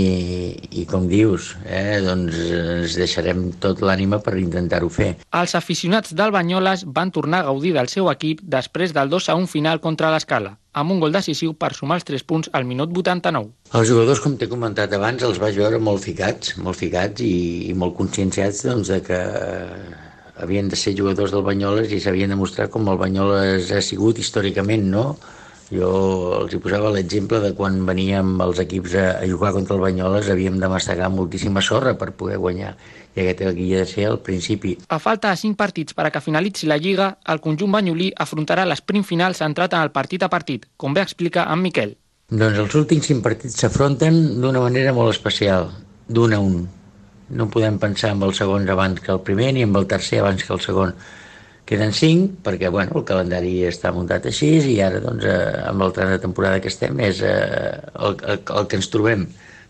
i 0.83 0.87
com 0.91 1.07
dius, 1.11 1.55
eh, 1.65 2.01
doncs 2.05 2.41
ens 2.55 2.99
deixarem 2.99 3.47
tot 3.63 3.85
l'ànima 3.85 4.21
per 4.25 4.37
intentar-ho 4.41 4.91
fer. 4.93 5.15
Els 5.35 5.55
aficionats 5.59 6.17
del 6.17 6.35
Banyoles 6.35 6.87
van 6.87 7.15
tornar 7.15 7.45
a 7.45 7.49
gaudir 7.53 7.75
del 7.77 7.93
seu 7.93 8.11
equip 8.13 8.43
després 8.43 8.97
del 8.97 9.13
2 9.13 9.31
a 9.31 9.39
1 9.39 9.51
final 9.55 9.83
contra 9.85 10.13
l'Escala 10.15 10.57
amb 10.75 10.95
un 10.95 11.01
gol 11.03 11.15
decisiu 11.15 11.55
per 11.55 11.73
sumar 11.77 12.01
els 12.01 12.07
3 12.09 12.25
punts 12.29 12.51
al 12.53 12.67
minut 12.69 12.91
89. 12.91 13.53
Els 13.79 13.91
jugadors, 13.91 14.23
com 14.23 14.35
t'he 14.39 14.51
comentat 14.51 14.93
abans, 14.97 15.23
els 15.23 15.39
vaig 15.43 15.59
veure 15.59 15.79
molt 15.79 16.03
ficats, 16.05 16.57
molt 16.59 16.79
ficats 16.81 17.23
i, 17.25 17.71
i 17.71 17.77
molt 17.79 17.97
conscienciats 17.99 18.65
doncs, 18.67 18.91
de 18.91 19.01
que 19.07 19.21
havien 20.43 20.69
de 20.69 20.77
ser 20.77 20.97
jugadors 20.99 21.33
del 21.35 21.47
Banyoles 21.47 21.95
i 21.95 22.03
s'havien 22.03 22.35
de 22.35 22.39
mostrar 22.39 22.69
com 22.75 22.91
el 22.91 22.99
Banyoles 22.99 23.71
ha 23.71 23.83
sigut 23.83 24.19
històricament, 24.19 24.91
no? 24.91 25.15
Jo 25.75 25.91
els 26.43 26.53
hi 26.53 26.61
posava 26.61 26.91
l'exemple 26.93 27.39
de 27.41 27.55
quan 27.57 27.79
veníem 27.89 28.35
els 28.45 28.59
equips 28.63 28.99
a, 29.01 29.07
a 29.23 29.29
jugar 29.31 29.55
contra 29.55 29.79
el 29.79 29.87
Banyoles 29.87 30.29
havíem 30.31 30.59
de 30.61 30.69
mastegar 30.69 31.09
moltíssima 31.11 31.63
sorra 31.65 31.95
per 31.99 32.13
poder 32.19 32.37
guanyar 32.43 32.75
i 33.15 33.23
aquest 33.23 33.43
havia 33.47 33.83
de 33.83 33.87
ser 33.87 34.07
el 34.11 34.19
principi. 34.27 34.75
A 34.89 34.99
falta 34.99 35.31
de 35.31 35.41
5 35.41 35.57
partits 35.59 35.95
per 35.95 36.09
a 36.09 36.13
que 36.15 36.23
finalitzi 36.25 36.67
la 36.71 36.79
Lliga, 36.79 37.11
el 37.31 37.41
conjunt 37.41 37.73
banyolí 37.75 38.11
afrontarà 38.25 38.67
l'esprint 38.67 39.07
final 39.07 39.37
centrat 39.39 39.75
en 39.75 39.85
el 39.87 39.93
partit 39.95 40.23
a 40.23 40.31
partit, 40.33 40.67
com 40.77 40.95
bé 40.95 41.05
explica 41.05 41.47
en 41.53 41.63
Miquel. 41.63 41.95
Doncs 42.31 42.59
els 42.59 42.75
últims 42.75 43.07
5 43.13 43.23
partits 43.23 43.59
s'afronten 43.61 44.41
d'una 44.43 44.63
manera 44.65 44.95
molt 44.97 45.15
especial, 45.15 45.71
d'un 46.09 46.33
a 46.33 46.41
un. 46.41 46.65
No 47.35 47.51
podem 47.53 47.79
pensar 47.79 48.15
en 48.15 48.23
els 48.23 48.41
segons 48.41 48.71
abans 48.71 49.01
que 49.01 49.13
el 49.13 49.23
primer 49.27 49.53
ni 49.55 49.63
en 49.63 49.77
el 49.77 49.87
tercer 49.87 50.21
abans 50.21 50.43
que 50.43 50.53
el 50.53 50.61
segon. 50.61 50.95
Queden 51.65 51.95
5 51.97 52.43
perquè 52.45 52.69
bueno, 52.69 52.99
el 53.01 53.07
calendari 53.09 53.55
està 53.69 53.93
muntat 53.95 54.27
així 54.29 54.51
i 54.75 54.81
ara 54.85 55.01
doncs, 55.01 55.25
eh, 55.25 55.63
amb 55.71 55.87
el 55.87 55.95
tram 55.97 56.11
de 56.13 56.19
temporada 56.21 56.61
que 56.61 56.69
estem 56.69 56.99
és 57.01 57.23
eh, 57.25 57.79
el, 57.95 58.19
el, 58.21 58.43
el 58.59 58.67
que 58.69 58.77
ens 58.77 58.91
trobem 58.93 59.25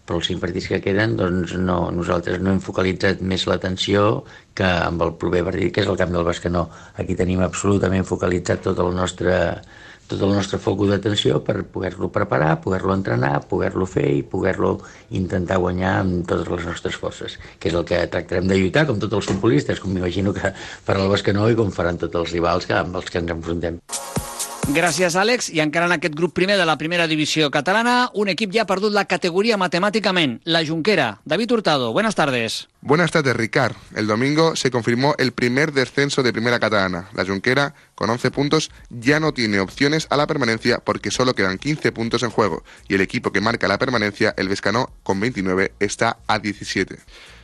però 0.04 0.20
els 0.20 0.28
cinc 0.28 0.42
partits 0.42 0.68
que 0.68 0.80
queden 0.84 1.16
doncs 1.16 1.54
no, 1.56 1.78
nosaltres 1.94 2.42
no 2.44 2.52
hem 2.52 2.60
focalitzat 2.64 3.22
més 3.24 3.46
l'atenció 3.48 4.24
que 4.54 4.68
amb 4.68 5.02
el 5.04 5.14
proper 5.20 5.44
partit 5.46 5.72
que 5.74 5.84
és 5.84 5.88
el 5.90 5.98
camp 6.00 6.12
del 6.12 6.26
Bascanó 6.28 6.68
aquí 7.00 7.16
tenim 7.16 7.40
absolutament 7.44 8.04
focalitzat 8.08 8.66
tot 8.68 8.84
el 8.84 8.92
nostre 8.96 9.38
tot 10.08 10.20
el 10.20 10.34
nostre 10.36 10.58
focus 10.60 10.90
d'atenció 10.92 11.38
per 11.44 11.62
poder-lo 11.72 12.10
preparar, 12.12 12.58
poder-lo 12.64 12.92
entrenar, 12.92 13.38
poder-lo 13.48 13.86
fer 13.88 14.04
i 14.18 14.22
poder-lo 14.34 14.74
intentar 15.16 15.56
guanyar 15.62 15.94
amb 16.02 16.26
totes 16.28 16.50
les 16.52 16.68
nostres 16.68 16.98
forces, 17.00 17.38
que 17.58 17.72
és 17.72 17.78
el 17.78 17.86
que 17.88 18.02
tractarem 18.12 18.50
de 18.50 18.60
lluitar, 18.60 18.84
com 18.90 19.00
tots 19.00 19.20
els 19.20 19.32
futbolistes, 19.32 19.80
com 19.80 19.96
m'imagino 19.96 20.36
que 20.36 20.52
farà 20.58 21.00
el 21.00 21.12
Bascanó 21.14 21.48
i 21.48 21.58
com 21.58 21.72
faran 21.72 22.00
tots 22.04 22.20
els 22.20 22.36
rivals 22.36 22.68
que, 22.68 22.76
amb 22.76 23.00
els 23.00 23.08
que 23.08 23.24
ens 23.24 23.34
enfrontem. 23.38 23.80
Gràcies, 24.72 25.12
Àlex. 25.14 25.50
I 25.52 25.60
encara 25.60 25.84
en 25.84 25.92
aquest 25.92 26.14
grup 26.16 26.32
primer 26.32 26.56
de 26.56 26.64
la 26.64 26.78
primera 26.80 27.06
divisió 27.06 27.50
catalana, 27.52 28.08
un 28.14 28.30
equip 28.32 28.50
ja 28.54 28.64
ha 28.66 28.76
la 28.90 29.04
categoría 29.04 29.58
matemáticamente, 29.58 30.40
la 30.44 30.64
Junquera. 30.64 31.20
David 31.26 31.52
Hurtado, 31.52 31.92
buenas 31.92 32.14
tardes. 32.14 32.68
Buenas 32.80 33.10
tardes, 33.10 33.36
Ricard. 33.36 33.76
El 33.94 34.06
domingo 34.06 34.56
se 34.56 34.70
confirmó 34.70 35.14
el 35.18 35.32
primer 35.32 35.72
descenso 35.72 36.22
de 36.22 36.32
primera 36.32 36.58
catalana. 36.58 37.08
La 37.12 37.26
Junquera, 37.26 37.74
con 37.94 38.08
11 38.08 38.30
puntos, 38.30 38.70
ya 38.88 39.20
no 39.20 39.34
tiene 39.34 39.60
opciones 39.60 40.06
a 40.08 40.16
la 40.16 40.26
permanencia 40.26 40.78
porque 40.78 41.10
solo 41.10 41.34
quedan 41.34 41.58
15 41.58 41.92
puntos 41.92 42.22
en 42.22 42.30
juego. 42.30 42.64
Y 42.88 42.94
el 42.94 43.02
equipo 43.02 43.32
que 43.32 43.42
marca 43.42 43.68
la 43.68 43.78
permanencia, 43.78 44.34
el 44.38 44.48
Vescanó, 44.48 44.90
con 45.02 45.20
29, 45.20 45.74
está 45.78 46.18
a 46.26 46.38
17. 46.38 46.96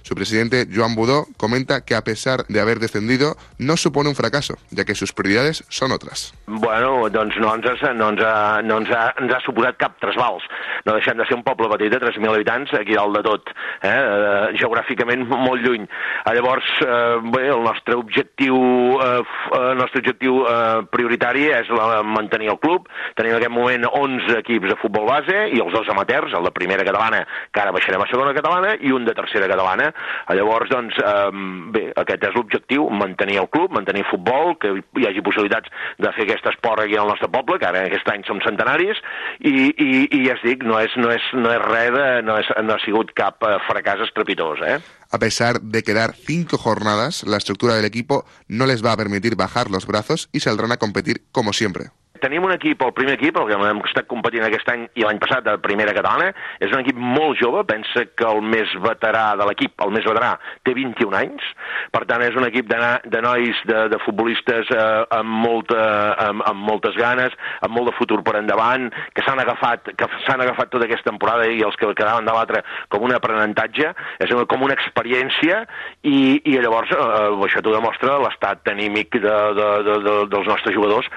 Su 0.02 0.14
presidente, 0.14 0.66
Joan 0.72 0.94
Budó, 0.94 1.26
comenta 1.36 1.84
que 1.84 1.94
a 1.94 2.02
pesar 2.02 2.44
de 2.48 2.60
haver 2.60 2.78
descendido, 2.78 3.36
no 3.58 3.76
supone 3.76 4.08
un 4.08 4.14
fracaso, 4.14 4.56
ya 4.70 4.84
que 4.84 4.94
sus 4.94 5.12
prioridades 5.12 5.64
son 5.68 5.92
otras. 5.92 6.34
Bueno, 6.46 7.08
doncs 7.10 7.36
no 7.38 7.54
ens, 7.54 7.66
ha, 7.82 7.92
no 7.92 8.10
ens, 8.10 8.22
ha, 8.22 8.62
no 8.62 8.78
ens, 8.78 8.90
ha, 8.90 9.14
ens 9.20 9.34
ha 9.34 9.40
suposat 9.44 9.76
cap 9.78 9.98
trasbals. 10.02 10.42
No 10.86 10.96
deixem 10.96 11.18
de 11.20 11.26
ser 11.28 11.36
un 11.36 11.44
poble 11.46 11.68
petit 11.70 11.92
de 11.92 12.00
3.000 12.00 12.34
habitants, 12.34 12.72
aquí 12.74 12.96
dalt 12.96 13.16
de 13.18 13.22
tot, 13.22 13.52
eh? 13.82 13.92
eh 13.92 14.58
geogràficament 14.60 15.26
molt 15.28 15.62
lluny. 15.62 15.86
Eh, 15.86 16.34
llavors, 16.34 16.66
eh, 16.82 17.20
bé, 17.34 17.46
el 17.52 17.62
nostre 17.62 17.94
objectiu, 18.00 18.56
eh, 18.98 19.22
el 19.60 19.78
nostre 19.78 20.02
objectiu 20.02 20.42
eh, 20.46 20.82
prioritari 20.90 21.46
és 21.54 21.70
la, 21.70 22.02
mantenir 22.02 22.50
el 22.50 22.60
club. 22.62 22.88
Tenim 23.18 23.34
en 23.34 23.40
aquest 23.40 23.54
moment 23.54 23.86
11 23.90 24.38
equips 24.40 24.72
de 24.72 24.78
futbol 24.80 25.06
base 25.10 25.46
i 25.54 25.62
els 25.62 25.72
dos 25.76 25.88
amateurs, 25.92 26.34
el 26.34 26.48
de 26.48 26.54
primera 26.56 26.86
catalana, 26.86 27.22
que 27.52 27.62
ara 27.62 27.74
baixarem 27.76 28.02
a 28.02 28.10
segona 28.10 28.34
catalana, 28.36 28.74
i 28.80 28.92
un 28.96 29.06
de 29.06 29.14
tercera 29.14 29.48
catalana, 29.50 29.89
Eh, 29.90 30.37
llavors, 30.38 30.70
doncs, 30.72 30.98
eh, 30.98 31.31
bé, 31.74 31.85
aquest 32.03 32.26
és 32.31 32.37
l'objectiu, 32.37 32.88
mantenir 32.90 33.40
el 33.42 33.50
club, 33.53 33.74
mantenir 33.76 34.07
futbol, 34.11 34.57
que 34.62 34.72
hi 35.00 35.09
hagi 35.09 35.24
possibilitats 35.26 35.70
de 35.98 36.12
fer 36.16 36.26
aquest 36.26 36.50
esport 36.53 36.85
aquí 36.85 36.96
al 36.96 37.11
nostre 37.11 37.31
poble, 37.33 37.59
que 37.61 37.68
ara 37.68 37.85
aquest 37.88 38.09
any 38.12 38.24
som 38.29 38.42
centenaris, 38.44 39.03
i, 39.40 39.70
i, 39.70 39.90
i 40.07 40.24
ja 40.26 40.37
es 40.38 40.46
dic, 40.46 40.64
no 40.66 40.81
és, 40.81 40.94
no 41.00 41.12
és, 41.14 41.29
no 41.37 41.53
és 41.55 41.62
res 41.66 41.92
de, 41.96 42.09
no, 42.26 42.38
és, 42.40 42.50
no 42.64 42.76
ha 42.76 42.83
sigut 42.85 43.14
cap 43.18 43.42
eh, 43.46 43.57
fracàs 43.68 44.07
estrepitós, 44.09 44.64
eh? 44.66 44.81
A 45.11 45.18
pesar 45.18 45.61
de 45.61 45.83
quedar 45.83 46.14
cinco 46.14 46.57
jornadas, 46.57 47.24
la 47.26 47.37
estructura 47.37 47.74
del 47.74 47.85
equipo 47.85 48.24
no 48.46 48.66
les 48.66 48.85
va 48.85 48.92
a 48.92 48.96
permitir 48.96 49.35
bajar 49.35 49.68
los 49.70 49.87
brazos 49.87 50.29
y 50.33 50.40
saldrán 50.40 50.70
a 50.70 50.76
competir 50.76 51.22
como 51.33 51.53
siempre. 51.53 51.90
Tenim 52.20 52.44
un 52.44 52.52
equip, 52.54 52.83
el 52.85 52.92
primer 52.96 53.16
equip, 53.16 53.38
el 53.40 53.48
que 53.48 53.56
hem 53.56 53.83
estat 53.88 54.09
competint 54.11 54.44
aquest 54.46 54.68
any 54.72 54.87
i 54.98 55.06
l'any 55.06 55.20
passat 55.22 55.44
de 55.46 55.56
primera 55.62 55.94
catalana, 55.96 56.30
és 56.61 56.72
un 56.72 56.83
equip 56.83 56.98
molt 57.00 57.38
jove, 57.40 57.62
pensa 57.68 58.04
que 58.16 58.26
el 58.28 58.42
més 58.44 58.72
veterà 58.85 59.30
de 59.40 59.46
l'equip, 59.48 59.74
el 59.85 59.94
més 59.94 60.06
veterà, 60.06 60.35
té 60.66 60.74
21 60.76 61.16
anys, 61.20 61.46
per 61.94 62.04
tant 62.11 62.24
és 62.26 62.37
un 62.37 62.46
equip 62.48 62.68
de, 62.70 62.80
de 63.12 63.22
nois, 63.24 63.62
de, 63.70 63.87
de 63.92 64.00
futbolistes 64.04 64.70
eh, 64.74 64.85
amb, 65.16 65.33
molta, 65.46 65.80
amb, 66.28 66.44
amb 66.50 66.66
moltes 66.70 66.98
ganes, 67.00 67.37
amb 67.64 67.76
molt 67.76 67.90
de 67.90 67.96
futur 67.98 68.20
per 68.26 68.37
endavant, 68.40 68.88
que 69.16 69.24
s'han 69.26 69.40
agafat, 69.42 69.92
que 69.96 70.09
s'han 70.26 70.44
agafat 70.44 70.72
tota 70.74 70.88
aquesta 70.88 71.11
temporada 71.11 71.48
i 71.48 71.64
els 71.66 71.78
que 71.80 71.88
quedaven 71.96 72.28
de 72.28 72.37
l'altre 72.37 72.64
com 72.92 73.06
un 73.06 73.14
aprenentatge, 73.16 73.92
és 74.20 74.35
una, 74.35 74.46
com 74.50 74.66
una 74.66 74.76
experiència 74.76 75.62
i, 76.02 76.40
i 76.44 76.59
llavors 76.61 76.92
eh, 76.94 77.46
això 77.48 77.62
t'ho 77.64 77.74
demostra 77.74 78.18
l'estat 78.22 78.68
anímic 78.72 79.16
de, 79.16 79.37
de, 79.59 79.68
de, 79.87 79.98
de, 80.06 80.16
dels 80.33 80.48
nostres 80.50 80.76
jugadors 80.76 81.09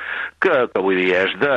que, 0.44 0.54
que 0.74 0.84
vull 0.94 1.02
dir, 1.02 1.14
és 1.18 1.34
de, 1.42 1.54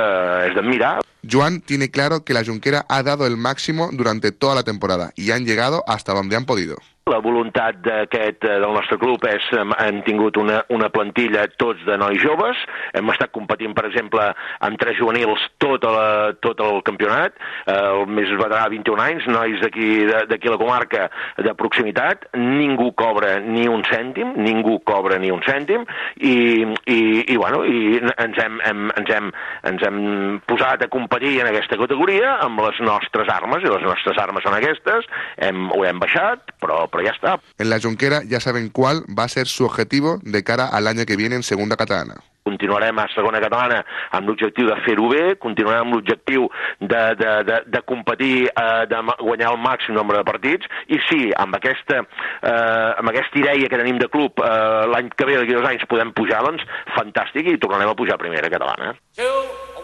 és 0.48 0.56
de 0.56 0.64
mirar. 0.64 0.94
Joan 1.30 1.60
tiene 1.60 1.90
claro 1.90 2.24
que 2.24 2.34
la 2.34 2.44
Junquera 2.44 2.86
ha 2.88 3.02
dado 3.02 3.26
el 3.26 3.36
máximo 3.36 3.90
durante 3.92 4.32
toda 4.32 4.54
la 4.54 4.62
temporada 4.62 5.12
y 5.16 5.30
han 5.30 5.44
llegado 5.44 5.82
hasta 5.86 6.12
donde 6.12 6.36
han 6.36 6.44
podido. 6.44 6.76
La 7.06 7.20
voluntat 7.22 7.76
d'aquest 7.86 8.42
eh, 8.42 8.54
del 8.58 8.72
nostre 8.74 8.96
club 8.98 9.22
és 9.30 9.44
hem 9.54 10.00
tingut 10.02 10.34
una, 10.42 10.56
una 10.74 10.88
plantilla 10.90 11.44
tots 11.54 11.84
de 11.86 11.94
nois 12.02 12.18
joves, 12.18 12.58
hem 12.98 13.12
estat 13.12 13.30
competint, 13.30 13.76
per 13.78 13.84
exemple, 13.86 14.24
amb 14.66 14.80
tres 14.82 14.98
juvenils 14.98 15.44
tot, 15.62 15.86
la, 15.86 16.32
tot 16.42 16.58
el 16.66 16.80
campionat, 16.88 17.38
eh, 17.62 17.76
el 17.76 18.10
més 18.10 18.32
veterà 18.40 18.64
21 18.74 19.04
anys, 19.04 19.28
nois 19.30 19.62
d'aquí 19.62 20.50
la 20.50 20.58
comarca 20.58 21.04
de 21.46 21.54
proximitat, 21.54 22.26
ningú 22.42 22.88
cobra 22.98 23.36
ni 23.38 23.68
un 23.70 23.86
cèntim, 23.86 24.34
ningú 24.42 24.80
cobra 24.82 25.20
ni 25.22 25.30
un 25.30 25.46
cèntim, 25.46 25.86
i, 26.18 26.66
i, 26.90 26.98
i, 27.22 27.38
bueno, 27.38 27.62
i 27.62 28.00
ens, 28.02 28.42
hem, 28.42 28.58
hem, 28.66 28.90
ens, 28.98 29.14
hem, 29.14 29.30
ens 29.70 29.86
hem 29.86 30.02
posat 30.50 30.82
a 30.82 30.90
competir 30.90 31.15
en 31.22 31.46
aquesta 31.46 31.76
categoria 31.76 32.36
amb 32.44 32.60
les 32.60 32.80
nostres 32.80 33.28
armes, 33.32 33.64
i 33.64 33.72
les 33.72 33.82
nostres 33.82 34.18
armes 34.18 34.44
són 34.44 34.54
aquestes, 34.54 35.08
hem, 35.36 35.70
ho 35.72 35.84
hem 35.84 35.98
baixat, 35.98 36.52
però 36.60 36.86
pero 36.90 37.04
ya 37.04 37.14
está. 37.16 37.38
En 37.58 37.70
la 37.70 37.80
Junquera 37.80 38.22
ya 38.24 38.40
saben 38.40 38.70
cuál 38.70 39.04
va 39.08 39.28
ser 39.28 39.46
su 39.46 39.64
objetivo 39.64 40.18
de 40.22 40.44
cara 40.44 40.68
al 40.68 40.86
año 40.86 41.06
que 41.06 41.16
viene 41.16 41.36
en 41.36 41.42
Segunda 41.42 41.76
Catalana. 41.76 42.22
Continuarem 42.46 43.02
a 43.02 43.08
segona 43.14 43.42
catalana 43.42 43.82
amb 44.16 44.30
l'objectiu 44.30 44.70
de 44.70 44.78
fer-ho 44.86 45.10
bé, 45.12 45.24
continuarem 45.42 45.86
amb 45.86 45.98
l'objectiu 45.98 46.48
de, 46.80 47.02
de, 47.20 47.32
de, 47.50 47.60
de 47.74 47.82
competir, 47.90 48.48
eh, 48.48 48.86
de 48.90 49.02
guanyar 49.20 49.52
el 49.54 49.60
màxim 49.62 49.96
nombre 49.98 50.20
de 50.20 50.28
partits, 50.30 50.70
i 50.92 51.00
sí, 51.08 51.22
amb 51.36 51.58
aquesta, 51.58 52.02
eh, 52.40 52.90
amb 53.02 53.12
aquesta 53.12 53.42
idea 53.42 53.70
que 53.70 53.80
tenim 53.82 54.00
de 54.02 54.10
club 54.12 54.42
eh, 54.42 54.50
l'any 54.92 55.12
que 55.14 55.28
ve, 55.28 55.38
d'aquí 55.40 55.56
dos 55.56 55.70
anys, 55.70 55.86
podem 55.90 56.12
pujar, 56.16 56.42
doncs 56.46 56.66
fantàstic, 56.96 57.50
i 57.52 57.62
tornarem 57.62 57.92
a 57.92 57.98
pujar 57.98 58.18
a 58.18 58.24
primera 58.24 58.52
catalana. 58.52 58.94
Two, 59.16 59.32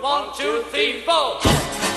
one, 0.02 0.30
two, 0.38 0.62
three, 0.70 1.02
four. 1.06 1.91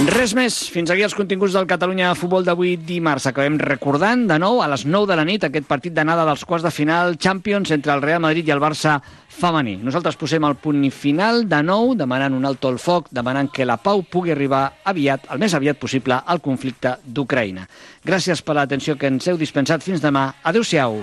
Res 0.00 0.32
més. 0.32 0.54
Fins 0.72 0.88
aquí 0.88 1.02
els 1.04 1.12
continguts 1.12 1.52
del 1.52 1.66
Catalunya 1.68 2.14
Futbol 2.16 2.46
d'avui 2.46 2.78
dimarts. 2.88 3.26
Acabem 3.28 3.58
recordant 3.60 4.22
de 4.30 4.38
nou 4.40 4.62
a 4.64 4.68
les 4.72 4.86
9 4.88 5.10
de 5.10 5.16
la 5.18 5.26
nit 5.28 5.44
aquest 5.44 5.66
partit 5.68 5.92
d'anada 5.92 6.24
dels 6.24 6.46
quarts 6.48 6.64
de 6.64 6.72
final 6.72 7.18
Champions 7.20 7.68
entre 7.76 7.92
el 7.92 8.00
Real 8.00 8.22
Madrid 8.24 8.48
i 8.48 8.54
el 8.54 8.62
Barça 8.62 8.96
femení. 9.28 9.76
Nosaltres 9.84 10.16
posem 10.16 10.46
el 10.48 10.56
punt 10.56 10.86
final 10.90 11.44
de 11.50 11.60
nou, 11.62 11.92
demanant 12.00 12.32
un 12.32 12.48
alto 12.48 12.72
al 12.72 12.80
foc, 12.80 13.12
demanant 13.12 13.52
que 13.52 13.68
la 13.68 13.76
pau 13.76 14.00
pugui 14.00 14.32
arribar 14.32 14.62
aviat, 14.88 15.28
el 15.28 15.42
més 15.42 15.52
aviat 15.54 15.76
possible, 15.76 16.16
al 16.16 16.40
conflicte 16.40 16.96
d'Ucraïna. 17.04 17.68
Gràcies 18.06 18.40
per 18.40 18.56
l'atenció 18.56 18.96
que 18.96 19.12
ens 19.12 19.28
heu 19.28 19.36
dispensat. 19.36 19.84
Fins 19.84 20.00
demà. 20.00 20.30
Adéu-siau. 20.42 21.02